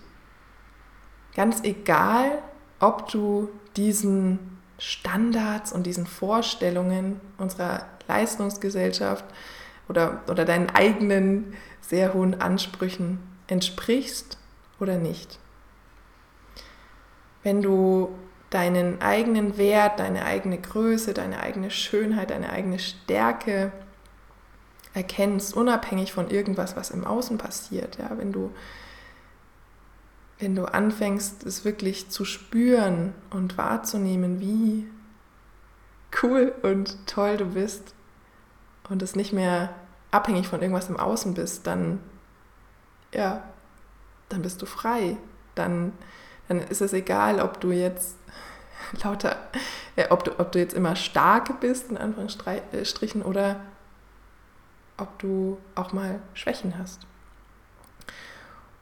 ganz 1.36 1.64
egal, 1.64 2.42
ob 2.80 3.10
du 3.10 3.50
diesen 3.78 4.59
Standards 4.80 5.72
und 5.72 5.86
diesen 5.86 6.08
Vorstellungen 6.08 7.20
unserer 7.38 7.86
Leistungsgesellschaft 8.08 9.26
oder, 9.88 10.22
oder 10.28 10.46
deinen 10.46 10.70
eigenen 10.70 11.54
sehr 11.82 12.14
hohen 12.14 12.40
Ansprüchen 12.42 13.20
entsprichst 13.48 14.38
oder 14.80 14.98
nicht. 14.98 15.40
Wenn 17.44 17.62
du 17.62 18.10
deinen 18.50 19.02
eigenen 19.02 19.58
Wert, 19.58 20.00
deine 20.00 20.26
eigene 20.26 20.58
Größe, 20.58 21.14
deine 21.14 21.42
eigene 21.42 21.72
Schönheit, 21.72 22.32
deine 22.32 22.50
eigene 22.50 22.80
Stärke 22.80 23.72
erkennst, 24.94 25.54
unabhängig 25.56 26.12
von 26.14 26.30
irgendwas, 26.30 26.76
was 26.76 26.90
im 26.90 27.06
Außen 27.06 27.38
passiert, 27.38 27.98
ja, 28.00 28.12
wenn 28.18 28.32
du 28.32 28.52
wenn 30.40 30.56
du 30.56 30.66
anfängst, 30.66 31.46
es 31.46 31.66
wirklich 31.66 32.10
zu 32.10 32.26
spüren 32.26 33.14
und 33.30 33.58
wahrzunehmen, 33.58 34.40
wie 34.40 34.90
cool 36.24 36.54
und 36.62 37.08
toll 37.08 37.38
du 37.38 37.46
bist 37.46 37.94
und 38.90 39.02
es 39.02 39.16
nicht 39.16 39.34
mehr 39.34 39.74
abhängig 40.12 40.48
von 40.48 40.62
irgendwas 40.62 40.90
im 40.90 40.98
Außen 40.98 41.34
bist, 41.34 41.68
dann 41.68 42.00
ja, 43.14 43.44
dann 44.30 44.42
bist 44.42 44.62
du 44.62 44.66
frei. 44.66 45.18
Dann, 45.56 45.94
dann 46.48 46.60
ist 46.60 46.82
es 46.82 46.94
egal, 46.94 47.40
ob 47.40 47.60
du 47.60 47.72
jetzt 47.72 48.16
lauter, 49.04 49.36
äh, 49.96 50.08
ob, 50.10 50.24
du, 50.24 50.40
ob 50.40 50.52
du 50.52 50.60
jetzt 50.60 50.74
immer 50.74 50.96
stark 50.96 51.60
bist, 51.60 51.90
in 51.90 51.98
Anführungsstrichen, 51.98 53.22
oder 53.22 53.60
ob 54.98 55.18
du 55.20 55.58
auch 55.76 55.94
mal 55.94 56.22
Schwächen 56.34 56.78
hast. 56.78 57.02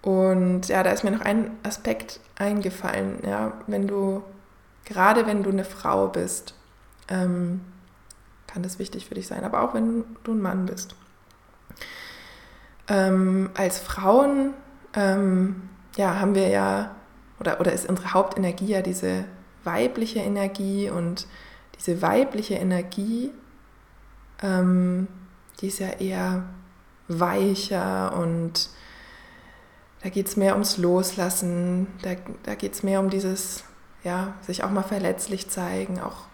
Und 0.02 0.68
ja, 0.68 0.84
da 0.84 0.92
ist 0.92 1.04
mir 1.04 1.12
noch 1.12 1.22
ein 1.22 1.52
Aspekt 1.64 2.20
eingefallen, 2.38 3.20
ja, 3.26 3.54
wenn 3.68 3.88
du, 3.88 4.24
gerade 4.86 5.26
wenn 5.26 5.44
du 5.44 5.50
eine 5.50 5.66
Frau 5.66 6.08
bist, 6.08 6.54
ähm, 7.10 7.62
kann 8.46 8.64
das 8.64 8.80
wichtig 8.80 9.08
für 9.08 9.16
dich 9.16 9.28
sein, 9.28 9.44
aber 9.44 9.62
auch 9.62 9.74
wenn 9.74 10.06
du 10.24 10.34
ein 10.34 10.42
Mann 10.42 10.66
bist. 10.66 10.96
Ähm, 12.88 13.50
als 13.56 13.80
Frauen 13.80 14.54
ähm, 14.94 15.70
ja, 15.98 16.20
haben 16.20 16.36
wir 16.36 16.48
ja, 16.48 16.96
oder, 17.40 17.60
oder 17.60 17.74
ist 17.74 17.90
unsere 17.90 18.14
Hauptenergie 18.14 18.68
ja 18.68 18.82
diese 18.82 19.26
weibliche 19.64 20.20
Energie 20.20 20.90
und 20.90 21.28
diese 21.78 22.02
weibliche 22.02 22.56
Energie, 22.56 23.32
ähm, 24.42 25.08
die 25.60 25.68
ist 25.68 25.80
ja 25.80 25.90
eher 25.90 26.44
weicher 27.08 28.18
und 28.18 28.70
da 30.08 30.12
geht 30.13 30.28
es 30.28 30.38
mehr 30.38 30.54
ums 30.54 30.78
Loslassen, 30.78 31.88
da, 32.02 32.12
da 32.43 32.56
geht 32.56 32.72
es 32.72 32.82
mehr 32.82 33.02
um 33.02 33.10
dieses, 33.10 33.65
ja, 34.06 34.36
sich 34.39 34.63
auch 34.63 34.72
mal 34.72 34.84
verletzlich 34.84 35.50
zeigen, 35.50 36.00
auch 36.00 36.28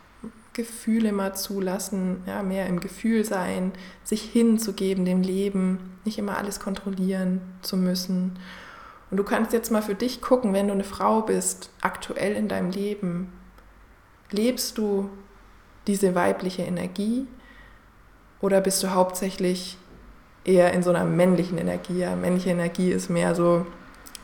Gefühle 0.53 1.11
mal 1.11 1.35
zulassen, 1.35 2.21
ja, 2.27 2.43
mehr 2.43 2.67
im 2.67 2.81
Gefühl 2.81 3.25
sein, 3.25 3.71
sich 4.03 4.21
hinzugeben 4.21 5.05
dem 5.05 5.23
Leben, 5.23 5.97
nicht 6.05 6.19
immer 6.19 6.37
alles 6.37 6.59
kontrollieren 6.59 7.41
zu 7.63 7.75
müssen. 7.75 8.37
Und 9.09 9.17
du 9.17 9.23
kannst 9.23 9.53
jetzt 9.53 9.71
mal 9.71 9.81
für 9.81 9.95
dich 9.95 10.21
gucken, 10.21 10.53
wenn 10.53 10.67
du 10.67 10.73
eine 10.75 10.83
Frau 10.83 11.23
bist, 11.23 11.71
aktuell 11.81 12.35
in 12.35 12.47
deinem 12.47 12.69
Leben, 12.69 13.33
lebst 14.29 14.77
du 14.77 15.09
diese 15.87 16.13
weibliche 16.13 16.61
Energie 16.61 17.25
oder 18.39 18.61
bist 18.61 18.83
du 18.83 18.91
hauptsächlich 18.91 19.79
eher 20.45 20.73
in 20.73 20.83
so 20.83 20.89
einer 20.89 21.05
männlichen 21.05 21.57
Energie? 21.57 21.99
Ja, 21.99 22.15
männliche 22.15 22.51
Energie 22.51 22.91
ist 22.91 23.09
mehr 23.09 23.35
so 23.35 23.65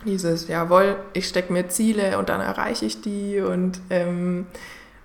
dieses, 0.06 0.48
jawohl, 0.48 0.98
ich 1.14 1.28
stecke 1.28 1.52
mir 1.52 1.68
Ziele 1.70 2.18
und 2.18 2.30
dann 2.30 2.42
erreiche 2.42 2.86
ich 2.86 3.02
die 3.02 3.40
und 3.40 3.82
ähm, 3.90 4.48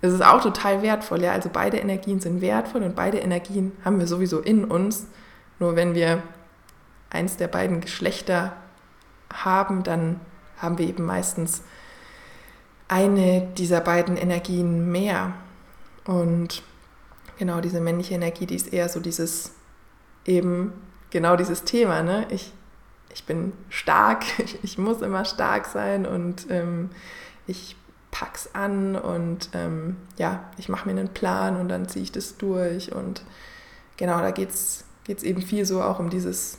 ist 0.01 0.23
auch 0.23 0.43
total 0.43 0.83
wertvoll. 0.83 1.23
Ja? 1.23 1.33
Also 1.33 1.51
beide 1.53 1.79
Energien 1.79 2.21
sind 2.21 2.41
wertvoll 2.41 2.83
und 2.83 2.95
beide 2.95 3.19
Energien 3.19 3.73
haben 3.85 3.99
wir 3.99 4.07
sowieso 4.07 4.41
in 4.41 4.65
uns. 4.65 5.07
Nur 5.59 5.77
wenn 5.77 5.95
wir 5.95 6.23
eins 7.11 7.37
der 7.37 7.49
beiden 7.49 7.81
Geschlechter 7.81 8.53
haben, 9.33 9.83
dann 9.83 10.21
haben 10.59 10.79
wir 10.79 10.87
eben 10.87 11.05
meistens 11.05 11.63
eine 12.89 13.49
dieser 13.57 13.81
beiden 13.81 14.17
Energien 14.17 14.91
mehr. 14.91 15.33
Und 16.05 16.63
genau 17.39 17.61
diese 17.61 17.81
männliche 17.81 18.15
Energie, 18.15 18.47
die 18.47 18.57
ist 18.57 18.73
eher 18.73 18.89
so 18.89 19.01
dieses 19.01 19.53
eben 20.27 20.73
genau 21.15 21.37
dieses 21.37 21.63
Thema. 21.63 22.03
Ne? 22.03 22.27
Ich, 22.29 22.53
ich 23.15 23.25
bin 23.25 23.55
stark, 23.71 24.25
ich, 24.63 24.77
muss 24.77 25.01
immer 25.01 25.25
stark 25.25 25.65
sein 25.65 26.05
und 26.05 26.51
ähm, 26.51 26.91
ich 27.47 27.77
pack's 28.11 28.51
an 28.53 28.97
und 28.97 29.49
ähm, 29.55 29.97
ja, 30.19 30.45
ich 30.59 30.69
mache 30.69 30.87
mir 30.87 30.99
einen 30.99 31.15
Plan 31.15 31.57
und 31.57 31.69
dann 31.69 31.89
ziehe 31.89 32.03
ich 32.03 32.13
das 32.13 32.37
durch. 32.37 32.93
Und 32.93 33.23
genau, 33.97 34.19
da 34.21 34.33
geht 34.33 34.51
es 34.51 34.85
eben 35.07 35.41
viel 35.41 35.65
so 35.65 35.83
auch 35.83 36.01
um 36.01 36.11
dieses, 36.11 36.59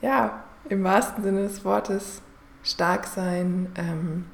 ja, 0.00 0.44
im 0.68 0.82
wahrsten 0.84 1.22
Sinne 1.22 1.42
des 1.42 1.64
Wortes, 1.64 2.22
stark 2.62 3.06
sein, 3.06 3.70
ähm, 3.74 4.26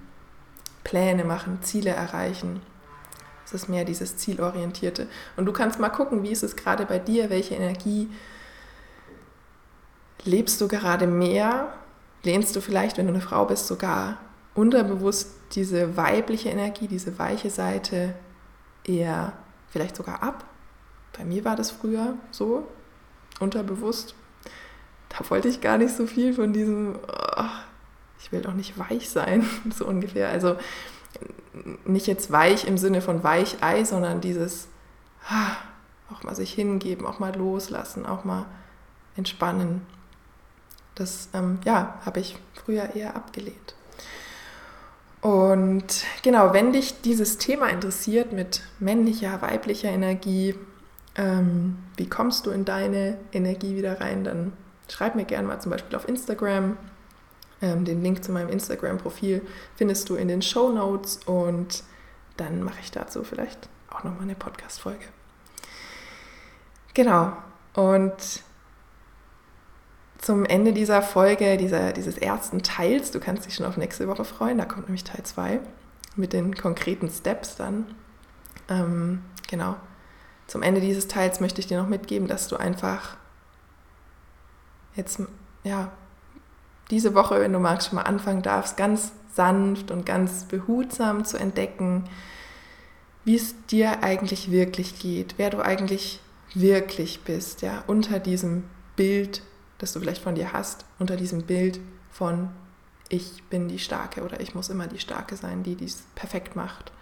Pläne 0.84 1.24
machen, 1.24 1.62
Ziele 1.62 1.90
erreichen. 1.90 2.60
Es 3.44 3.54
ist 3.54 3.68
mehr 3.68 3.84
dieses 3.84 4.16
Zielorientierte. 4.16 5.08
Und 5.36 5.46
du 5.46 5.52
kannst 5.52 5.80
mal 5.80 5.88
gucken, 5.88 6.22
wie 6.22 6.30
ist 6.30 6.42
es 6.42 6.54
gerade 6.54 6.86
bei 6.86 6.98
dir, 6.98 7.30
welche 7.30 7.54
Energie 7.54 8.08
lebst 10.24 10.60
du 10.60 10.68
gerade 10.68 11.06
mehr? 11.06 11.72
Lehnst 12.22 12.54
du 12.54 12.60
vielleicht, 12.60 12.98
wenn 12.98 13.06
du 13.06 13.12
eine 13.12 13.22
Frau 13.22 13.44
bist, 13.46 13.66
sogar 13.66 14.18
unterbewusst 14.54 15.30
diese 15.52 15.96
weibliche 15.96 16.50
Energie, 16.50 16.86
diese 16.86 17.18
weiche 17.18 17.50
Seite 17.50 18.14
eher 18.84 19.32
vielleicht 19.68 19.96
sogar 19.96 20.22
ab. 20.22 20.44
Bei 21.16 21.24
mir 21.24 21.44
war 21.44 21.56
das 21.56 21.70
früher 21.70 22.14
so, 22.30 22.66
unterbewusst. 23.40 24.14
Da 25.08 25.28
wollte 25.28 25.48
ich 25.48 25.60
gar 25.60 25.78
nicht 25.78 25.94
so 25.94 26.06
viel 26.06 26.34
von 26.34 26.52
diesem, 26.52 26.98
oh, 27.36 27.44
ich 28.20 28.30
will 28.30 28.42
doch 28.42 28.54
nicht 28.54 28.78
weich 28.78 29.10
sein, 29.10 29.44
so 29.74 29.86
ungefähr. 29.86 30.28
Also 30.28 30.56
nicht 31.84 32.06
jetzt 32.06 32.30
weich 32.30 32.66
im 32.66 32.78
Sinne 32.78 33.00
von 33.00 33.24
Weichei, 33.24 33.84
sondern 33.84 34.20
dieses 34.20 34.68
ah, 35.28 35.56
auch 36.12 36.22
mal 36.22 36.34
sich 36.34 36.52
hingeben, 36.52 37.06
auch 37.06 37.18
mal 37.18 37.34
loslassen, 37.34 38.06
auch 38.06 38.24
mal 38.24 38.46
entspannen. 39.16 39.82
Das 40.94 41.28
ähm, 41.32 41.58
ja, 41.64 41.98
habe 42.04 42.20
ich 42.20 42.36
früher 42.54 42.94
eher 42.94 43.16
abgelehnt. 43.16 43.74
Und 45.20 46.04
genau, 46.22 46.52
wenn 46.52 46.72
dich 46.72 47.02
dieses 47.02 47.38
Thema 47.38 47.68
interessiert 47.68 48.32
mit 48.32 48.62
männlicher, 48.78 49.42
weiblicher 49.42 49.90
Energie, 49.90 50.54
ähm, 51.16 51.78
wie 51.96 52.08
kommst 52.08 52.46
du 52.46 52.50
in 52.50 52.64
deine 52.64 53.18
Energie 53.32 53.76
wieder 53.76 54.00
rein, 54.00 54.24
dann 54.24 54.52
schreib 54.88 55.14
mir 55.16 55.24
gerne 55.24 55.46
mal 55.46 55.60
zum 55.60 55.70
Beispiel 55.70 55.96
auf 55.96 56.08
Instagram. 56.08 56.76
Ähm, 57.60 57.84
den 57.84 58.02
Link 58.02 58.24
zu 58.24 58.32
meinem 58.32 58.48
Instagram-Profil 58.48 59.42
findest 59.76 60.08
du 60.08 60.14
in 60.14 60.28
den 60.28 60.40
Show 60.40 60.70
Notes 60.70 61.20
und 61.26 61.82
dann 62.38 62.62
mache 62.62 62.80
ich 62.80 62.90
dazu 62.90 63.22
vielleicht 63.22 63.68
auch 63.90 64.02
nochmal 64.04 64.22
eine 64.22 64.34
Podcast-Folge. 64.34 65.04
Genau, 66.94 67.32
und 67.74 68.14
zum 70.20 70.44
Ende 70.44 70.72
dieser 70.72 71.00
Folge, 71.02 71.56
dieser, 71.56 71.92
dieses 71.92 72.18
ersten 72.18 72.62
Teils. 72.62 73.10
Du 73.10 73.20
kannst 73.20 73.46
dich 73.46 73.54
schon 73.54 73.66
auf 73.66 73.76
nächste 73.76 74.06
Woche 74.06 74.24
freuen. 74.24 74.58
Da 74.58 74.66
kommt 74.66 74.86
nämlich 74.86 75.04
Teil 75.04 75.22
2 75.22 75.60
mit 76.16 76.32
den 76.32 76.54
konkreten 76.54 77.08
Steps 77.08 77.56
dann. 77.56 77.86
Ähm, 78.68 79.22
genau. 79.48 79.76
Zum 80.46 80.62
Ende 80.62 80.80
dieses 80.80 81.08
Teils 81.08 81.40
möchte 81.40 81.60
ich 81.60 81.68
dir 81.68 81.80
noch 81.80 81.88
mitgeben, 81.88 82.28
dass 82.28 82.48
du 82.48 82.56
einfach 82.56 83.16
jetzt, 84.94 85.22
ja, 85.64 85.90
diese 86.90 87.14
Woche, 87.14 87.40
wenn 87.40 87.52
du 87.52 87.60
magst, 87.60 87.88
schon 87.88 87.96
mal 87.96 88.02
anfangen 88.02 88.42
darfst, 88.42 88.76
ganz 88.76 89.12
sanft 89.32 89.90
und 89.90 90.04
ganz 90.04 90.44
behutsam 90.44 91.24
zu 91.24 91.38
entdecken, 91.38 92.04
wie 93.24 93.36
es 93.36 93.54
dir 93.66 94.02
eigentlich 94.02 94.50
wirklich 94.50 94.98
geht, 94.98 95.34
wer 95.36 95.50
du 95.50 95.60
eigentlich 95.60 96.20
wirklich 96.52 97.22
bist, 97.22 97.62
ja, 97.62 97.84
unter 97.86 98.18
diesem 98.18 98.64
Bild 98.96 99.42
das 99.80 99.92
du 99.92 100.00
vielleicht 100.00 100.22
von 100.22 100.34
dir 100.34 100.52
hast, 100.52 100.84
unter 100.98 101.16
diesem 101.16 101.42
Bild 101.42 101.80
von 102.10 102.50
ich 103.08 103.42
bin 103.44 103.68
die 103.68 103.80
Starke 103.80 104.22
oder 104.22 104.40
ich 104.40 104.54
muss 104.54 104.68
immer 104.68 104.86
die 104.86 105.00
Starke 105.00 105.36
sein, 105.36 105.64
die 105.64 105.74
dies 105.74 106.04
perfekt 106.14 106.54
macht, 106.54 106.92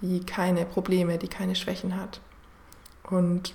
die 0.00 0.24
keine 0.24 0.64
Probleme, 0.64 1.18
die 1.18 1.28
keine 1.28 1.56
Schwächen 1.56 2.00
hat. 2.00 2.20
Und 3.02 3.54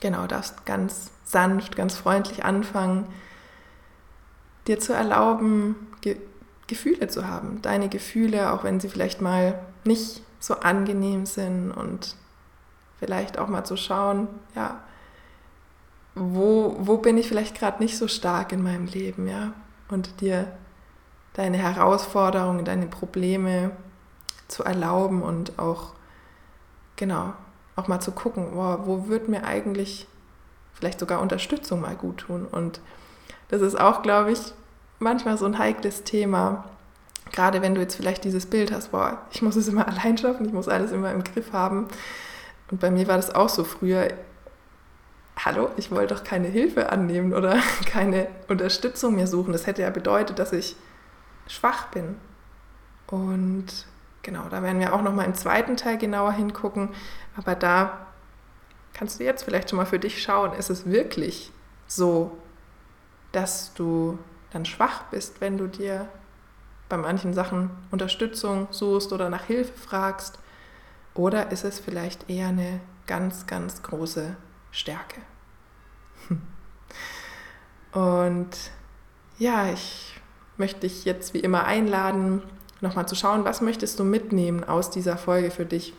genau, 0.00 0.26
darfst 0.26 0.66
ganz 0.66 1.12
sanft, 1.24 1.76
ganz 1.76 1.94
freundlich 1.94 2.44
anfangen, 2.44 3.06
dir 4.66 4.80
zu 4.80 4.92
erlauben, 4.92 5.76
Ge 6.00 6.16
Gefühle 6.66 7.08
zu 7.08 7.26
haben. 7.26 7.60
Deine 7.62 7.88
Gefühle, 7.88 8.52
auch 8.52 8.62
wenn 8.62 8.78
sie 8.78 8.88
vielleicht 8.88 9.20
mal 9.20 9.58
nicht 9.84 10.22
so 10.38 10.54
angenehm 10.54 11.26
sind 11.26 11.72
und 11.72 12.14
vielleicht 13.00 13.38
auch 13.38 13.48
mal 13.48 13.64
zu 13.64 13.76
schauen, 13.76 14.28
ja, 14.54 14.80
wo, 16.20 16.76
wo 16.78 16.98
bin 16.98 17.16
ich 17.16 17.28
vielleicht 17.28 17.58
gerade 17.58 17.82
nicht 17.82 17.96
so 17.96 18.06
stark 18.06 18.52
in 18.52 18.62
meinem 18.62 18.86
Leben, 18.86 19.26
ja? 19.26 19.54
Und 19.88 20.20
dir 20.20 20.52
deine 21.32 21.56
Herausforderungen, 21.56 22.64
deine 22.64 22.86
Probleme 22.86 23.70
zu 24.48 24.64
erlauben 24.64 25.22
und 25.22 25.58
auch, 25.58 25.94
genau, 26.96 27.32
auch 27.76 27.88
mal 27.88 28.00
zu 28.00 28.12
gucken, 28.12 28.48
wow, 28.52 28.80
wo 28.84 29.08
wird 29.08 29.28
mir 29.28 29.44
eigentlich 29.44 30.06
vielleicht 30.74 31.00
sogar 31.00 31.20
Unterstützung 31.20 31.80
mal 31.80 31.94
gut 31.94 32.18
tun. 32.18 32.46
Und 32.46 32.80
das 33.48 33.62
ist 33.62 33.80
auch, 33.80 34.02
glaube 34.02 34.32
ich, 34.32 34.40
manchmal 34.98 35.38
so 35.38 35.46
ein 35.46 35.58
heikles 35.58 36.04
Thema. 36.04 36.64
Gerade 37.32 37.62
wenn 37.62 37.74
du 37.74 37.80
jetzt 37.80 37.96
vielleicht 37.96 38.24
dieses 38.24 38.46
Bild 38.46 38.72
hast, 38.72 38.90
boah, 38.90 39.22
ich 39.30 39.40
muss 39.40 39.56
es 39.56 39.68
immer 39.68 39.88
allein 39.88 40.18
schaffen, 40.18 40.46
ich 40.46 40.52
muss 40.52 40.68
alles 40.68 40.92
immer 40.92 41.12
im 41.12 41.24
Griff 41.24 41.52
haben. 41.52 41.88
Und 42.70 42.80
bei 42.80 42.90
mir 42.90 43.08
war 43.08 43.16
das 43.16 43.34
auch 43.34 43.48
so 43.48 43.64
früher 43.64 44.08
hallo, 45.44 45.70
ich 45.76 45.90
wollte 45.90 46.14
doch 46.14 46.24
keine 46.24 46.48
Hilfe 46.48 46.90
annehmen 46.90 47.32
oder 47.32 47.58
keine 47.86 48.28
Unterstützung 48.48 49.16
mehr 49.16 49.26
suchen. 49.26 49.52
Das 49.52 49.66
hätte 49.66 49.82
ja 49.82 49.90
bedeutet, 49.90 50.38
dass 50.38 50.52
ich 50.52 50.76
schwach 51.46 51.88
bin. 51.88 52.16
Und 53.06 53.86
genau, 54.22 54.48
da 54.48 54.62
werden 54.62 54.80
wir 54.80 54.94
auch 54.94 55.02
noch 55.02 55.14
mal 55.14 55.24
im 55.24 55.34
zweiten 55.34 55.76
Teil 55.76 55.98
genauer 55.98 56.32
hingucken. 56.32 56.90
Aber 57.36 57.54
da 57.54 58.06
kannst 58.92 59.18
du 59.18 59.24
jetzt 59.24 59.42
vielleicht 59.44 59.70
schon 59.70 59.78
mal 59.78 59.86
für 59.86 59.98
dich 59.98 60.22
schauen, 60.22 60.52
ist 60.52 60.70
es 60.70 60.86
wirklich 60.86 61.52
so, 61.86 62.36
dass 63.32 63.72
du 63.74 64.18
dann 64.52 64.64
schwach 64.64 65.04
bist, 65.10 65.40
wenn 65.40 65.58
du 65.58 65.66
dir 65.66 66.08
bei 66.88 66.96
manchen 66.96 67.34
Sachen 67.34 67.70
Unterstützung 67.90 68.68
suchst 68.70 69.12
oder 69.12 69.30
nach 69.30 69.44
Hilfe 69.44 69.72
fragst? 69.72 70.38
Oder 71.14 71.50
ist 71.50 71.64
es 71.64 71.80
vielleicht 71.80 72.28
eher 72.28 72.48
eine 72.48 72.80
ganz, 73.06 73.46
ganz 73.46 73.82
große 73.82 74.36
Stärke? 74.70 75.20
Und 77.92 78.50
ja, 79.38 79.72
ich 79.72 80.20
möchte 80.56 80.86
ich 80.86 81.04
jetzt 81.04 81.34
wie 81.34 81.40
immer 81.40 81.64
einladen, 81.64 82.42
nochmal 82.80 83.08
zu 83.08 83.14
schauen, 83.14 83.44
was 83.44 83.60
möchtest 83.60 83.98
du 83.98 84.04
mitnehmen 84.04 84.64
aus 84.64 84.90
dieser 84.90 85.16
Folge 85.16 85.50
für 85.50 85.66
dich? 85.66 85.94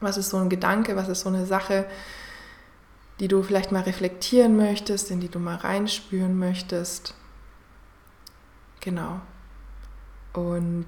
Was 0.00 0.16
ist 0.16 0.30
so 0.30 0.36
ein 0.36 0.48
Gedanke, 0.48 0.96
was 0.96 1.08
ist 1.08 1.22
so 1.22 1.28
eine 1.28 1.46
Sache, 1.46 1.86
die 3.18 3.28
du 3.28 3.42
vielleicht 3.42 3.72
mal 3.72 3.82
reflektieren 3.82 4.56
möchtest, 4.56 5.10
in 5.10 5.20
die 5.20 5.28
du 5.28 5.38
mal 5.38 5.56
reinspüren 5.56 6.38
möchtest? 6.38 7.14
Genau. 8.80 9.20
Und 10.32 10.86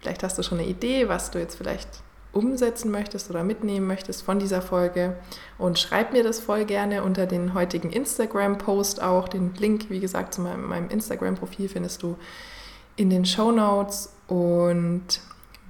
vielleicht 0.00 0.22
hast 0.22 0.36
du 0.36 0.42
schon 0.42 0.58
eine 0.58 0.68
Idee, 0.68 1.08
was 1.08 1.30
du 1.30 1.38
jetzt 1.38 1.56
vielleicht 1.56 2.03
umsetzen 2.34 2.90
möchtest 2.90 3.30
oder 3.30 3.44
mitnehmen 3.44 3.86
möchtest 3.86 4.22
von 4.22 4.38
dieser 4.38 4.60
Folge. 4.60 5.16
Und 5.58 5.78
schreib 5.78 6.12
mir 6.12 6.22
das 6.22 6.40
voll 6.40 6.64
gerne 6.64 7.02
unter 7.02 7.26
den 7.26 7.54
heutigen 7.54 7.90
Instagram-Post 7.90 9.02
auch. 9.02 9.28
Den 9.28 9.54
Link, 9.54 9.90
wie 9.90 10.00
gesagt, 10.00 10.34
zu 10.34 10.40
meinem, 10.40 10.68
meinem 10.68 10.90
Instagram-Profil 10.90 11.68
findest 11.68 12.02
du 12.02 12.16
in 12.96 13.10
den 13.10 13.24
Show 13.24 13.52
Notes. 13.52 14.12
Und 14.26 15.20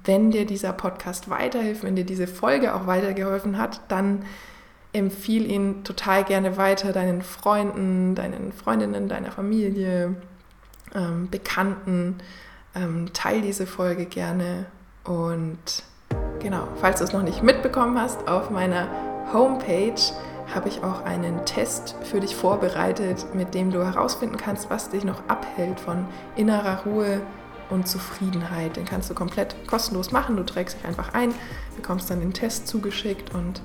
wenn 0.05 0.31
dir 0.31 0.47
dieser 0.47 0.73
Podcast 0.73 1.31
weiterhilft, 1.31 1.83
wenn 1.83 1.97
dir 1.97 2.05
diese 2.05 2.27
Folge 2.27 2.75
auch 2.75 2.87
weitergeholfen 2.87 3.59
hat, 3.59 3.81
dann 3.89 4.25
empfiehl 4.93 5.51
ihn 5.51 5.83
total 5.85 6.25
gerne 6.25 6.57
weiter 6.57 6.93
deinen 6.93 7.23
Freunden, 7.23 8.15
deinen 8.15 8.53
Freundinnen, 8.53 9.09
deiner 9.09 9.33
Familie, 9.33 10.15
ähm, 10.95 11.29
Bekannten. 11.31 12.19
Ähm, 12.77 13.13
teil 13.13 13.41
diese 13.41 13.67
Folge 13.67 14.07
gerne 14.07 14.67
und 15.05 15.85
genau, 16.41 16.69
falls 16.81 16.99
du 16.99 17.05
es 17.05 17.13
noch 17.13 17.23
nicht 17.23 17.43
mitbekommen 17.43 18.01
hast, 18.01 18.29
auf 18.29 18.51
meiner 18.51 18.89
Homepage 19.33 19.95
habe 20.55 20.69
ich 20.69 20.83
auch 20.83 21.05
einen 21.05 21.45
Test 21.47 21.97
für 22.03 22.21
dich 22.21 22.37
vorbereitet, 22.37 23.27
mit 23.35 23.55
dem 23.55 23.71
du 23.71 23.85
herausfinden 23.85 24.37
kannst, 24.37 24.71
was 24.71 24.91
dich 24.91 25.05
noch 25.05 25.23
abhält 25.29 25.81
von 25.81 26.07
innerer 26.37 26.83
Ruhe 26.85 27.21
und 27.71 27.89
Zufriedenheit. 27.89 28.77
Den 28.77 28.85
kannst 28.85 29.11
du 29.11 29.15
komplett 29.15 29.57
kostenlos 29.67 30.13
machen. 30.13 30.37
Du 30.37 30.45
trägst 30.45 30.79
dich 30.79 30.85
einfach 30.85 31.15
ein, 31.15 31.35
bekommst 31.77 32.11
dann 32.11 32.21
den 32.21 32.33
Test 32.33 32.69
zugeschickt 32.69 33.35
und 33.35 33.63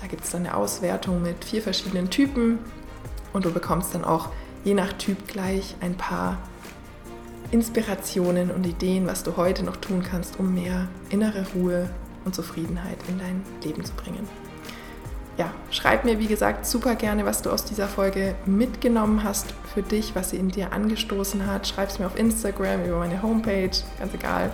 da 0.00 0.06
gibt 0.06 0.24
es 0.24 0.30
dann 0.30 0.46
eine 0.46 0.56
Auswertung 0.56 1.22
mit 1.22 1.44
vier 1.44 1.62
verschiedenen 1.62 2.10
Typen 2.10 2.58
und 3.32 3.44
du 3.44 3.52
bekommst 3.52 3.94
dann 3.94 4.04
auch 4.04 4.28
je 4.64 4.74
nach 4.74 4.92
Typ 4.94 5.28
gleich 5.28 5.76
ein 5.80 5.96
paar 5.96 6.38
Inspirationen 7.50 8.50
und 8.50 8.66
Ideen, 8.66 9.06
was 9.06 9.22
du 9.22 9.36
heute 9.36 9.64
noch 9.64 9.76
tun 9.76 10.02
kannst, 10.02 10.38
um 10.38 10.54
mehr 10.54 10.88
innere 11.08 11.46
Ruhe 11.54 11.88
und 12.24 12.34
Zufriedenheit 12.34 12.98
in 13.08 13.18
dein 13.18 13.42
Leben 13.62 13.84
zu 13.84 13.92
bringen. 13.94 14.28
Ja, 15.38 15.52
schreib 15.70 16.04
mir 16.04 16.18
wie 16.18 16.26
gesagt 16.26 16.66
super 16.66 16.96
gerne, 16.96 17.24
was 17.24 17.42
du 17.42 17.50
aus 17.50 17.64
dieser 17.64 17.86
Folge 17.86 18.34
mitgenommen 18.44 19.22
hast 19.22 19.54
für 19.72 19.82
dich, 19.82 20.14
was 20.14 20.30
sie 20.30 20.36
in 20.36 20.48
dir 20.48 20.72
angestoßen 20.72 21.46
hat. 21.46 21.66
Schreib 21.66 21.88
es 21.90 21.98
mir 21.98 22.06
auf 22.06 22.18
Instagram, 22.18 22.84
über 22.84 22.98
meine 22.98 23.22
Homepage, 23.22 23.70
ganz 23.98 24.14
egal. 24.14 24.50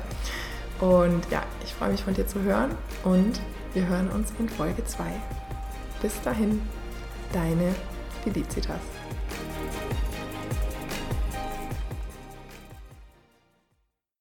Und 0.80 1.22
ja, 1.30 1.42
ich 1.64 1.72
freue 1.72 1.90
mich 1.90 2.02
von 2.04 2.14
dir 2.14 2.26
zu 2.26 2.42
hören 2.42 2.72
und 3.02 3.40
wir 3.72 3.86
hören 3.86 4.10
uns 4.10 4.32
in 4.38 4.48
Folge 4.48 4.84
2. 4.84 5.04
Bis 6.02 6.20
dahin, 6.20 6.60
deine 7.32 7.74
Felicitas. 8.22 8.93